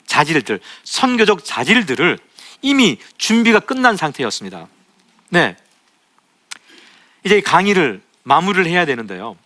자질들, 0.07 0.61
선교적 0.85 1.45
자질들을 1.45 2.19
이미 2.61 2.99
준비가 3.19 3.59
끝난 3.61 3.97
상태였습니다. 3.97 4.69
네. 5.31 5.57
이제 7.25 7.41
강의를 7.41 8.03
마무리를 8.23 8.67
해야 8.67 8.85
되는데요. 8.85 9.37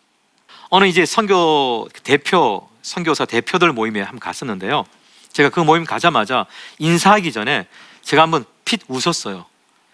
어느 0.69 0.87
이제 0.87 1.07
선교 1.07 1.89
대표, 2.03 2.69
선교사 2.83 3.25
대표들 3.25 3.73
모임에 3.73 4.01
한번 4.01 4.21
갔었는데요. 4.21 4.85
제가 5.33 5.51
그 5.51 5.61
모임 5.61 5.85
가자마자 5.85 6.47
인사하기 6.79 7.33
전에 7.33 7.67
제가 8.03 8.23
한번 8.23 8.45
핏 8.65 8.81
웃었어요. 8.89 9.47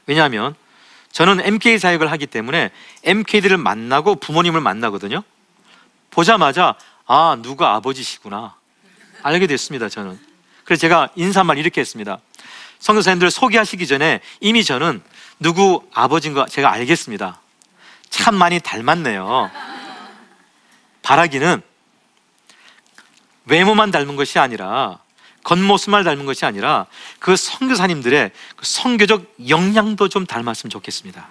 왜냐하면 0.06 0.54
저는 1.10 1.44
MK 1.44 1.78
사역을 1.78 2.10
하기 2.12 2.26
때문에 2.26 2.70
MK들을 3.04 3.56
만나고 3.58 4.16
부모님을 4.16 4.60
만나거든요. 4.60 5.22
보자마자 6.10 6.74
아 7.06 7.36
누가 7.42 7.74
아버지시구나 7.74 8.54
알게 9.22 9.46
됐습니다. 9.46 9.88
저는 9.88 10.18
그래서 10.64 10.80
제가 10.80 11.10
인사말 11.16 11.58
이렇게 11.58 11.80
했습니다. 11.80 12.18
선교사님들 12.78 13.30
소개하시기 13.30 13.86
전에 13.86 14.20
이미 14.40 14.64
저는 14.64 15.02
누구 15.38 15.84
아버지인 15.92 16.34
거 16.34 16.46
제가 16.46 16.72
알겠습니다. 16.72 17.41
참 18.12 18.34
많이 18.34 18.60
닮았네요. 18.60 19.50
바라기는 21.00 21.62
외모만 23.46 23.90
닮은 23.90 24.16
것이 24.16 24.38
아니라 24.38 24.98
겉모습만 25.44 26.04
닮은 26.04 26.26
것이 26.26 26.44
아니라 26.44 26.86
그 27.18 27.36
선교사님들의 27.36 28.30
그 28.54 28.66
선교적 28.66 29.34
역량도 29.48 30.10
좀 30.10 30.26
닮았으면 30.26 30.70
좋겠습니다. 30.70 31.26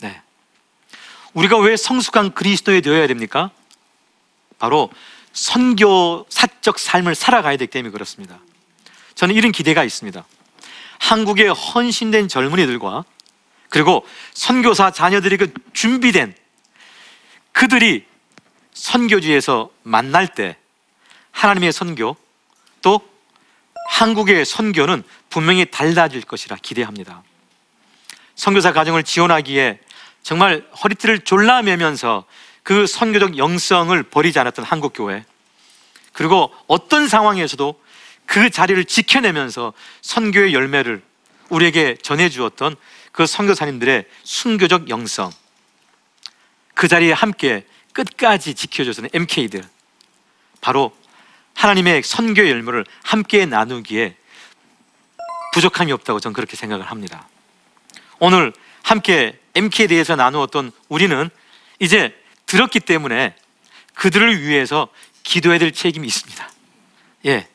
네. 0.00 0.20
우리가 1.32 1.58
왜 1.58 1.78
성숙한 1.78 2.34
그리스도에 2.34 2.82
되어야 2.82 3.06
됩니까? 3.06 3.50
바로 4.58 4.90
선교 5.32 6.26
사적 6.28 6.78
삶을 6.78 7.14
살아가야 7.14 7.56
되기 7.56 7.70
때문에 7.70 7.90
그렇습니다. 7.90 8.38
저는 9.14 9.34
이런 9.34 9.50
기대가 9.50 9.82
있습니다. 9.82 10.24
한국의 10.98 11.48
헌신된 11.48 12.28
젊은이들과 12.28 13.04
그리고 13.70 14.04
선교사 14.34 14.90
자녀들이 14.90 15.38
그 15.38 15.52
준비된 15.72 16.34
그들이 17.52 18.04
선교지에서 18.74 19.70
만날 19.82 20.28
때 20.28 20.56
하나님의 21.30 21.72
선교 21.72 22.16
또 22.82 23.00
한국의 23.88 24.44
선교는 24.44 25.02
분명히 25.30 25.64
달라질 25.64 26.22
것이라 26.22 26.56
기대합니다. 26.60 27.22
선교사 28.34 28.72
가정을 28.72 29.04
지원하기에 29.04 29.80
정말 30.22 30.66
허리띠를 30.82 31.20
졸라매면서 31.20 32.24
그 32.62 32.86
선교적 32.86 33.38
영성을 33.38 34.02
버리지 34.02 34.38
않았던 34.38 34.64
한국 34.64 34.92
교회 34.94 35.24
그리고 36.12 36.52
어떤 36.66 37.08
상황에서도 37.08 37.80
그 38.26 38.50
자리를 38.50 38.84
지켜내면서 38.84 39.72
선교의 40.02 40.54
열매를 40.54 41.02
우리에게 41.48 41.96
전해 42.02 42.28
주었던 42.28 42.76
그 43.12 43.26
선교사님들의 43.26 44.06
순교적 44.24 44.88
영성 44.88 45.32
그 46.74 46.88
자리에 46.88 47.12
함께 47.12 47.66
끝까지 47.92 48.54
지켜줘서는 48.54 49.10
MK들 49.12 49.62
바로 50.60 50.96
하나님의 51.54 52.02
선교 52.02 52.48
열매를 52.48 52.84
함께 53.02 53.46
나누기에 53.46 54.16
부족함이 55.52 55.92
없다고 55.92 56.20
저는 56.20 56.32
그렇게 56.32 56.56
생각을 56.56 56.86
합니다. 56.86 57.28
오늘 58.18 58.52
함께 58.82 59.38
MK에 59.54 59.86
대해서 59.88 60.16
나누었던 60.16 60.72
우리는 60.88 61.28
이제 61.80 62.16
들었기 62.46 62.80
때문에 62.80 63.34
그들을 63.94 64.42
위해서 64.42 64.88
기도해야 65.22 65.58
될 65.58 65.72
책임이 65.72 66.06
있습니다. 66.06 66.50
예. 67.26 67.48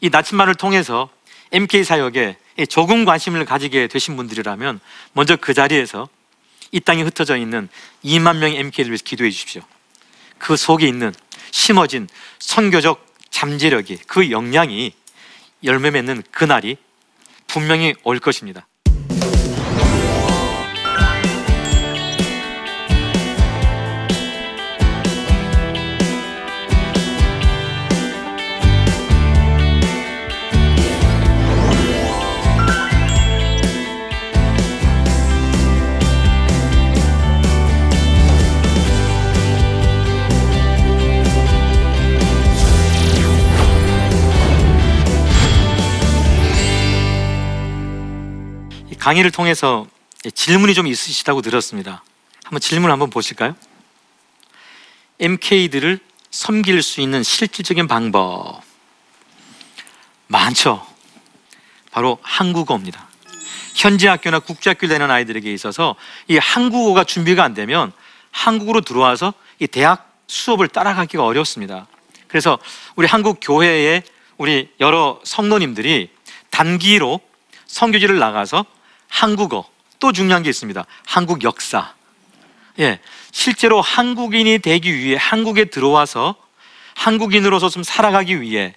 이 0.00 0.10
나침반을 0.10 0.54
통해서 0.54 1.10
MK 1.52 1.84
사역에 1.84 2.36
조금 2.68 3.04
관심을 3.04 3.44
가지게 3.44 3.86
되신 3.86 4.16
분들이라면 4.16 4.80
먼저 5.12 5.36
그 5.36 5.54
자리에서 5.54 6.08
이 6.70 6.80
땅에 6.80 7.02
흩어져 7.02 7.36
있는 7.36 7.68
2만 8.04 8.38
명의 8.38 8.58
MK를 8.58 8.90
위해서 8.90 9.04
기도해 9.04 9.30
주십시오. 9.30 9.62
그 10.38 10.56
속에 10.56 10.86
있는 10.86 11.14
심어진 11.50 12.08
선교적 12.38 13.06
잠재력이 13.30 13.98
그 14.06 14.30
역량이 14.30 14.92
열매 15.64 15.90
맺는 15.90 16.22
그날이 16.30 16.76
분명히 17.46 17.94
올 18.02 18.18
것입니다. 18.18 18.66
강의를 49.02 49.32
통해서 49.32 49.88
질문이 50.32 50.74
좀 50.74 50.86
있으시다고 50.86 51.42
들었습니다. 51.42 52.04
한번 52.44 52.60
질문 52.60 52.92
한번 52.92 53.10
보실까요? 53.10 53.56
MK들을 55.18 55.98
섬길 56.30 56.84
수 56.84 57.00
있는 57.00 57.24
실질적인 57.24 57.88
방법 57.88 58.62
많죠. 60.28 60.86
바로 61.90 62.20
한국어입니다. 62.22 63.08
현지 63.74 64.06
학교나 64.06 64.38
국제 64.38 64.70
학교 64.70 64.86
다니는 64.86 65.10
아이들에게 65.10 65.52
있어서 65.52 65.96
이 66.28 66.38
한국어가 66.38 67.02
준비가 67.02 67.42
안 67.42 67.54
되면 67.54 67.90
한국으로 68.30 68.82
들어와서 68.82 69.34
이 69.58 69.66
대학 69.66 70.16
수업을 70.28 70.68
따라가기가 70.68 71.26
어렵습니다. 71.26 71.88
그래서 72.28 72.56
우리 72.94 73.08
한국 73.08 73.40
교회의 73.42 74.04
우리 74.38 74.70
여러 74.78 75.20
성도님들이 75.24 76.08
단기로 76.50 77.18
선교지를 77.66 78.20
나가서 78.20 78.64
한국어 79.12 79.68
또 80.00 80.10
중요한 80.10 80.42
게 80.42 80.48
있습니다. 80.48 80.84
한국 81.06 81.44
역사 81.44 81.94
예, 82.80 82.98
실제로 83.30 83.82
한국인이 83.82 84.58
되기 84.58 84.94
위해 84.94 85.18
한국에 85.20 85.66
들어와서 85.66 86.34
한국인으로서 86.94 87.68
좀 87.68 87.82
살아가기 87.82 88.40
위해 88.40 88.74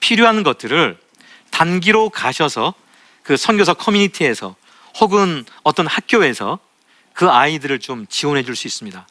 필요한 0.00 0.42
것들을 0.42 0.98
단기로 1.50 2.08
가셔서 2.08 2.72
그 3.22 3.36
선교사 3.36 3.74
커뮤니티에서 3.74 4.56
혹은 5.00 5.44
어떤 5.62 5.86
학교에서 5.86 6.58
그 7.12 7.30
아이들을 7.30 7.78
좀 7.78 8.06
지원해 8.08 8.42
줄 8.42 8.56
수 8.56 8.66
있습니다. 8.66 9.06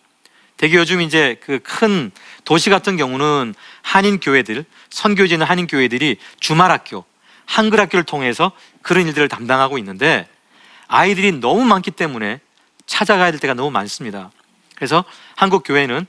되게 0.57 0.75
요즘 0.77 1.01
이제 1.01 1.38
그 1.45 1.59
큰 1.59 2.12
도시 2.45 2.69
같은 2.71 2.97
경우는 2.97 3.53
한인 3.83 4.19
교회들, 4.19 4.65
선교지는 4.89 5.45
한인 5.45 5.67
교회들이 5.67 6.17
주말 6.39 6.71
학교, 6.71 7.05
한글 7.45 7.79
학교를 7.79 8.03
통해서 8.05 8.51
그런 8.81 9.07
일들을 9.07 9.29
담당하고 9.29 9.77
있는데 9.77 10.27
아이들이 10.93 11.32
너무 11.32 11.65
많기 11.65 11.89
때문에 11.89 12.39
찾아가야 12.86 13.32
될 13.32 13.39
때가 13.39 13.56
너무 13.56 13.71
많습니다. 13.71 14.29
그래서 14.75 15.03
한국 15.36 15.63
교회는 15.65 16.06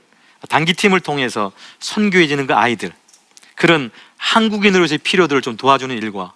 단기 0.47 0.73
팀을 0.73 0.99
통해서 0.99 1.51
선교해지는 1.79 2.45
그 2.45 2.53
아이들 2.53 2.93
그런 3.55 3.89
한국인으로서의 4.17 4.99
필요들을 4.99 5.41
좀 5.41 5.57
도와주는 5.57 5.97
일과 5.97 6.33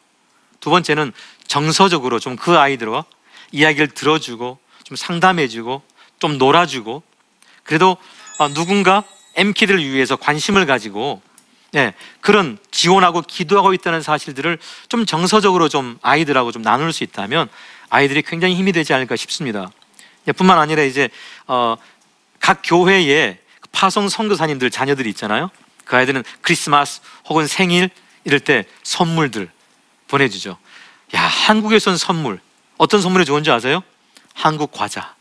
두 0.59 0.71
번째는 0.71 1.13
정서적으로 1.47 2.19
좀 2.19 2.35
그 2.38 2.57
아이들과 2.57 3.05
이야기를 3.51 3.89
들어주고 3.89 4.57
좀 4.83 4.97
상담해주고 4.97 5.83
좀 6.17 6.38
놀아주고 6.39 7.03
그래도 7.63 7.97
어, 8.39 8.51
누군가 8.51 9.03
M키들을 9.35 9.79
위해서 9.83 10.15
관심을 10.15 10.65
가지고 10.65 11.21
예, 11.75 11.93
그런 12.21 12.57
지원하고 12.71 13.21
기도하고 13.21 13.73
있다는 13.73 14.01
사실들을 14.01 14.57
좀 14.88 15.05
정서적으로 15.05 15.69
좀 15.69 15.99
아이들하고 16.01 16.51
좀 16.51 16.63
나눌 16.63 16.91
수 16.91 17.03
있다면 17.03 17.47
아이들이 17.89 18.21
굉장히 18.21 18.56
힘이 18.56 18.71
되지 18.71 18.93
않을까 18.93 19.15
싶습니다. 19.15 19.71
예, 20.28 20.32
뿐만 20.32 20.60
아니라 20.60 20.84
이제 20.84 21.10
어, 21.47 21.75
각 22.39 22.62
교회에 22.63 23.39
파송 23.71 24.10
선교사님들 24.10 24.69
자녀들이 24.69 25.10
있잖아요. 25.10 25.49
그 25.86 25.95
아이들은 25.95 26.23
크리스마스 26.41 27.02
혹은 27.25 27.47
생일 27.47 27.89
이럴 28.23 28.39
때 28.39 28.65
선물들 28.84 29.49
보내주죠. 30.08 30.58
야 31.15 31.21
한국에선 31.21 31.97
선물 31.97 32.39
어떤 32.78 33.02
선물이 33.02 33.25
좋은지 33.25 33.52
아세요? 33.52 33.82
한국 34.34 34.71
과자. 34.71 35.15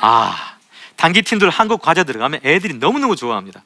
아 0.00 0.56
단기 0.96 1.22
팀들 1.22 1.50
한국 1.50 1.80
과자 1.80 2.04
들어가면 2.04 2.40
애들이 2.44 2.74
너무 2.74 2.98
너무 2.98 3.16
좋아합니다. 3.16 3.62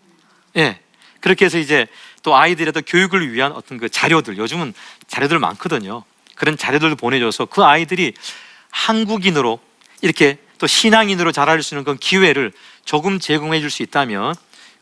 예. 0.56 0.80
그렇게 1.20 1.46
해서 1.46 1.58
이제 1.58 1.86
또 2.22 2.36
아이들의 2.36 2.72
또 2.72 2.82
교육을 2.82 3.32
위한 3.32 3.52
어떤 3.52 3.78
그 3.78 3.88
자료들 3.88 4.36
요즘은 4.36 4.74
자료들 5.06 5.38
많거든요. 5.38 6.04
그런 6.36 6.56
자료들을 6.56 6.94
보내줘서 6.94 7.46
그 7.46 7.64
아이들이 7.64 8.14
한국인으로 8.70 9.58
이렇게 10.02 10.38
또 10.58 10.66
신앙인으로 10.66 11.32
자랄 11.32 11.62
수 11.62 11.74
있는 11.74 11.82
그런 11.82 11.98
기회를 11.98 12.52
조금 12.84 13.18
제공해 13.18 13.60
줄 13.60 13.70
수 13.70 13.82
있다면 13.82 14.34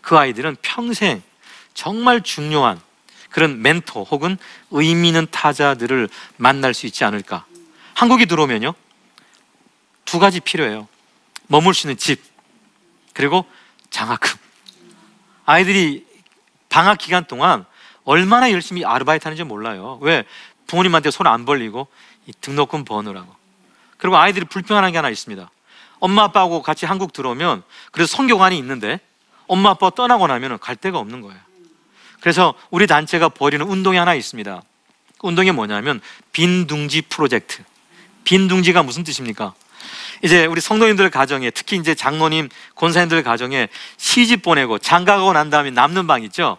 그 0.02 0.18
아이들은 0.18 0.56
평생 0.60 1.22
정말 1.72 2.20
중요한 2.20 2.80
그런 3.30 3.62
멘토 3.62 4.04
혹은 4.04 4.36
의미 4.70 5.08
있는 5.08 5.26
타자들을 5.30 6.08
만날 6.36 6.74
수 6.74 6.86
있지 6.86 7.04
않을까. 7.04 7.46
한국이 7.94 8.26
들어오면요. 8.26 8.74
두 10.04 10.18
가지 10.18 10.40
필요해요. 10.40 10.86
머물 11.46 11.74
수 11.74 11.86
있는 11.86 11.96
집, 11.96 12.22
그리고 13.12 13.44
장학금. 13.90 14.38
아이들이 15.46 16.06
방학 16.68 16.98
기간 16.98 17.24
동안 17.24 17.64
얼마나 18.04 18.50
열심히 18.52 18.84
아르바이트 18.84 19.24
하는지 19.24 19.44
몰라요. 19.44 19.98
왜? 20.02 20.24
부모님한테 20.74 21.10
손 21.10 21.26
안 21.26 21.44
벌리고 21.44 21.86
이 22.26 22.32
등록금 22.40 22.84
버느라고. 22.84 23.34
그리고 23.96 24.16
아이들이 24.16 24.44
불평하는 24.44 24.92
게 24.92 24.98
하나 24.98 25.08
있습니다. 25.08 25.50
엄마 26.00 26.24
아빠하고 26.24 26.62
같이 26.62 26.84
한국 26.84 27.12
들어오면 27.12 27.62
그래서 27.92 28.16
성교관이 28.16 28.58
있는데 28.58 29.00
엄마 29.46 29.70
아빠 29.70 29.90
떠나고 29.90 30.26
나면 30.26 30.58
갈 30.58 30.76
데가 30.76 30.98
없는 30.98 31.22
거예요. 31.22 31.38
그래서 32.20 32.54
우리 32.70 32.86
단체가 32.86 33.28
벌이는 33.28 33.66
운동이 33.66 33.96
하나 33.96 34.14
있습니다. 34.14 34.62
그 35.18 35.26
운동이 35.26 35.52
뭐냐면 35.52 36.00
빈둥지 36.32 37.02
프로젝트. 37.02 37.62
빈둥지가 38.24 38.82
무슨 38.82 39.04
뜻입니까? 39.04 39.54
이제 40.22 40.46
우리 40.46 40.60
성도님들 40.60 41.10
가정에 41.10 41.50
특히 41.50 41.76
이제 41.76 41.94
장로님, 41.94 42.48
권사님들 42.74 43.22
가정에 43.22 43.68
시집 43.98 44.42
보내고 44.42 44.78
장가 44.78 45.18
가고 45.18 45.32
난 45.34 45.50
다음에 45.50 45.70
남는 45.70 46.06
방 46.06 46.22
있죠? 46.24 46.58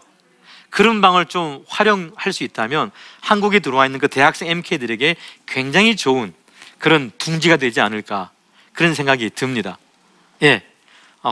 그런 0.76 1.00
방을 1.00 1.24
좀 1.24 1.64
활용할 1.68 2.34
수 2.34 2.44
있다면 2.44 2.90
한국에 3.22 3.60
들어와 3.60 3.86
있는 3.86 3.98
그 3.98 4.08
대학생 4.08 4.48
MK들에게 4.48 5.16
굉장히 5.46 5.96
좋은 5.96 6.34
그런 6.76 7.10
둥지가 7.16 7.56
되지 7.56 7.80
않을까 7.80 8.30
그런 8.74 8.92
생각이 8.92 9.30
듭니다. 9.30 9.78
예, 10.42 10.62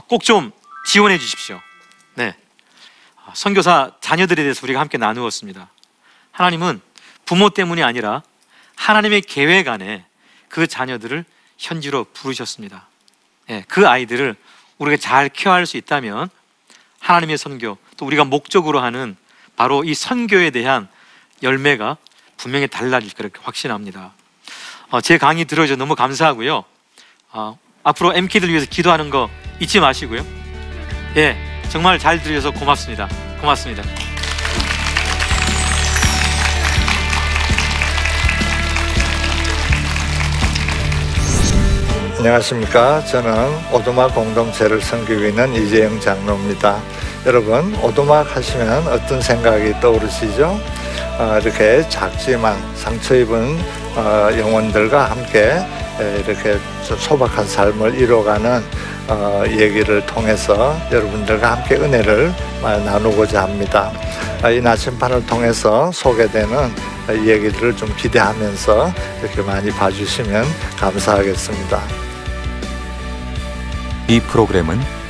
꼭 0.09 0.23
좀 0.23 0.51
지원해 0.87 1.19
주십시오. 1.19 1.61
네, 2.15 2.35
아, 3.23 3.33
선교사 3.35 3.93
자녀들에 4.01 4.43
대해서 4.43 4.61
우리가 4.65 4.81
함께 4.81 4.97
나누었습니다. 4.97 5.69
하나님은 6.33 6.81
부모 7.27 7.51
때문이 7.51 7.83
아니라 7.83 8.23
하나님의 8.77 9.21
계획 9.21 9.69
안에 9.69 10.07
그 10.49 10.67
자녀들을 10.67 11.23
현지로 11.59 12.05
부르셨습니다. 12.15 12.87
예, 13.51 13.63
그 13.69 13.87
아이들을 13.87 14.37
우리가 14.79 14.97
잘 14.97 15.29
케어할 15.29 15.67
수 15.67 15.77
있다면 15.77 16.31
하나님의 16.99 17.37
선교 17.37 17.77
또 17.99 18.07
우리가 18.07 18.25
목적으로 18.25 18.81
하는 18.81 19.19
바로 19.57 19.85
이 19.85 19.95
선교에 19.95 20.51
대한 20.51 20.89
열매가 21.43 21.97
분명히 22.37 22.67
달라질 22.67 23.13
거렇게 23.15 23.41
확신합니다. 23.43 24.13
어, 24.91 25.01
제 25.01 25.19
강의 25.19 25.45
들어주셔서 25.45 25.79
너무 25.79 25.95
감사하고요. 25.95 26.65
어, 27.33 27.59
앞으로 27.83 28.15
MK들 28.15 28.49
위해서 28.49 28.67
기도하는 28.69 29.11
거 29.11 29.31
잊지 29.61 29.81
마시고요. 29.81 30.25
예, 31.17 31.37
정말 31.71 31.99
잘 31.99 32.23
들으셔서 32.23 32.51
고맙습니다. 32.53 33.09
고맙습니다. 33.41 33.83
안녕하십니까. 42.19 43.05
저는 43.05 43.73
오두막 43.73 44.15
공동체를 44.15 44.81
섬기고 44.81 45.25
있는 45.25 45.55
이재영 45.55 46.01
장로입니다. 46.01 46.81
여러분, 47.27 47.75
오두막 47.77 48.37
하시면 48.37 48.87
어떤 48.87 49.19
생각이 49.19 49.81
떠오르시죠? 49.81 50.61
어, 51.19 51.39
이렇게 51.41 51.83
작지만 51.89 52.55
상처 52.75 53.15
입은 53.15 53.59
어, 53.97 54.29
영혼들과 54.37 55.07
함께 55.07 55.59
이렇게 55.99 56.59
소박한 56.99 57.47
삶을 57.47 57.99
이뤄가는 57.99 58.63
어, 59.09 59.43
얘기를 59.49 60.05
통해서 60.05 60.77
여러분들과 60.93 61.53
함께 61.53 61.77
은혜를 61.77 62.35
나누고자 62.61 63.45
합니다. 63.45 63.91
아, 64.43 64.51
이 64.51 64.61
나침판을 64.61 65.25
통해서 65.25 65.91
소개되는 65.93 66.51
얘기들을 67.27 67.75
좀 67.75 67.95
기대하면서 67.97 68.93
이렇게 69.23 69.41
많이 69.41 69.71
봐주시면 69.71 70.45
감사하겠습니다. 70.79 71.81
이 74.09 74.21
프로그램은 74.21 75.04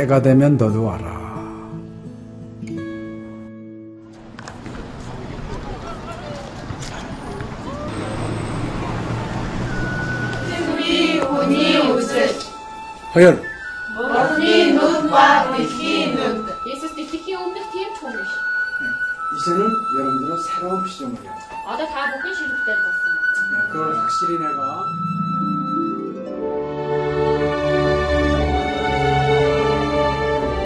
때가 0.00 0.22
되면 0.22 0.56
너도 0.56 0.84
와라. 0.84 1.20
허연. 13.14 13.42
머니 13.96 14.72
눈과 14.72 15.56
귀 15.56 16.14
눈. 16.14 16.46
예수님께 16.64 17.34
오면 17.36 17.70
뒤엔 17.72 17.94
총이시. 17.96 18.20
네, 18.80 18.86
이제는 19.36 19.68
여러분들은 19.98 20.36
새로운 20.44 20.86
시점을 20.88 21.20
해요. 21.20 21.32
아다 21.66 21.84
다 21.86 22.12
보기 22.12 22.34
싫을 22.34 22.50
때 22.64 22.72
봤어. 22.76 23.68
그걸 23.72 23.98
확실히 23.98 24.38
내가 24.38 24.84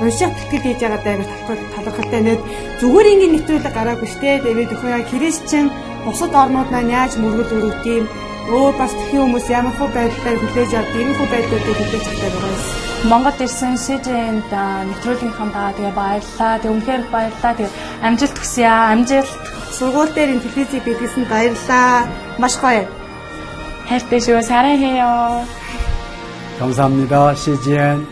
уншаад 0.00 0.34
тэтгэл 0.36 0.64
хийж 0.64 0.80
байгаа 0.82 1.00
даа 1.04 1.16
талархалтай 1.74 2.22
нэг 2.24 2.40
зүгээр 2.80 3.10
ингээд 3.12 3.32
нэвтрүүлэг 3.34 3.74
гараагүй 3.76 4.08
штэ 4.12 4.30
тэгээд 4.44 4.74
өхөө 4.74 4.90
яа 4.92 5.08
христчэн 5.10 5.66
бусад 6.04 6.32
орнууд 6.42 6.68
маань 6.70 6.94
яаж 6.98 7.12
мөргөл 7.16 7.56
өрөвт 7.56 7.84
юм 7.96 8.04
өөр 8.52 8.74
бас 8.78 8.92
тхэн 8.94 9.20
хүмүүс 9.22 9.46
ямар 9.50 9.74
хөө 9.74 9.88
байдлаар 9.96 10.38
хүлээж 10.38 10.72
авд 10.78 10.94
ийм 10.94 11.10
хөө 11.18 11.28
байдлуудыг 11.32 11.76
хүлээж 11.78 12.04
авдаг 12.06 12.32
байгаа 12.34 12.54
юм. 12.54 12.86
Монгол 13.10 13.38
ирсэн 13.44 13.74
СЖН-д 13.84 14.52
нэвтрүүлгийнхаа 14.88 15.48
даа 15.54 15.70
тэгээ 15.76 15.94
баярлаа. 15.98 16.54
Тэг 16.62 16.70
үнхээр 16.74 17.02
баярлаа. 17.10 17.52
Тэг 17.58 17.68
амжилт 18.06 18.36
хүсье 18.38 18.66
аа. 18.66 18.94
Амжилт. 18.94 19.42
Сургууль 19.76 20.14
дээр 20.14 20.30
ин 20.34 20.40
телевизийг 20.42 20.82
бидлсэн 20.86 21.24
баярлаа. 21.26 22.06
Маш 22.38 22.54
гоё. 22.62 22.86
хайртай 23.90 24.20
шүү. 24.20 24.42
사랑해요. 24.42 25.44
감사합니다. 26.58 27.34
CGN 27.34 28.06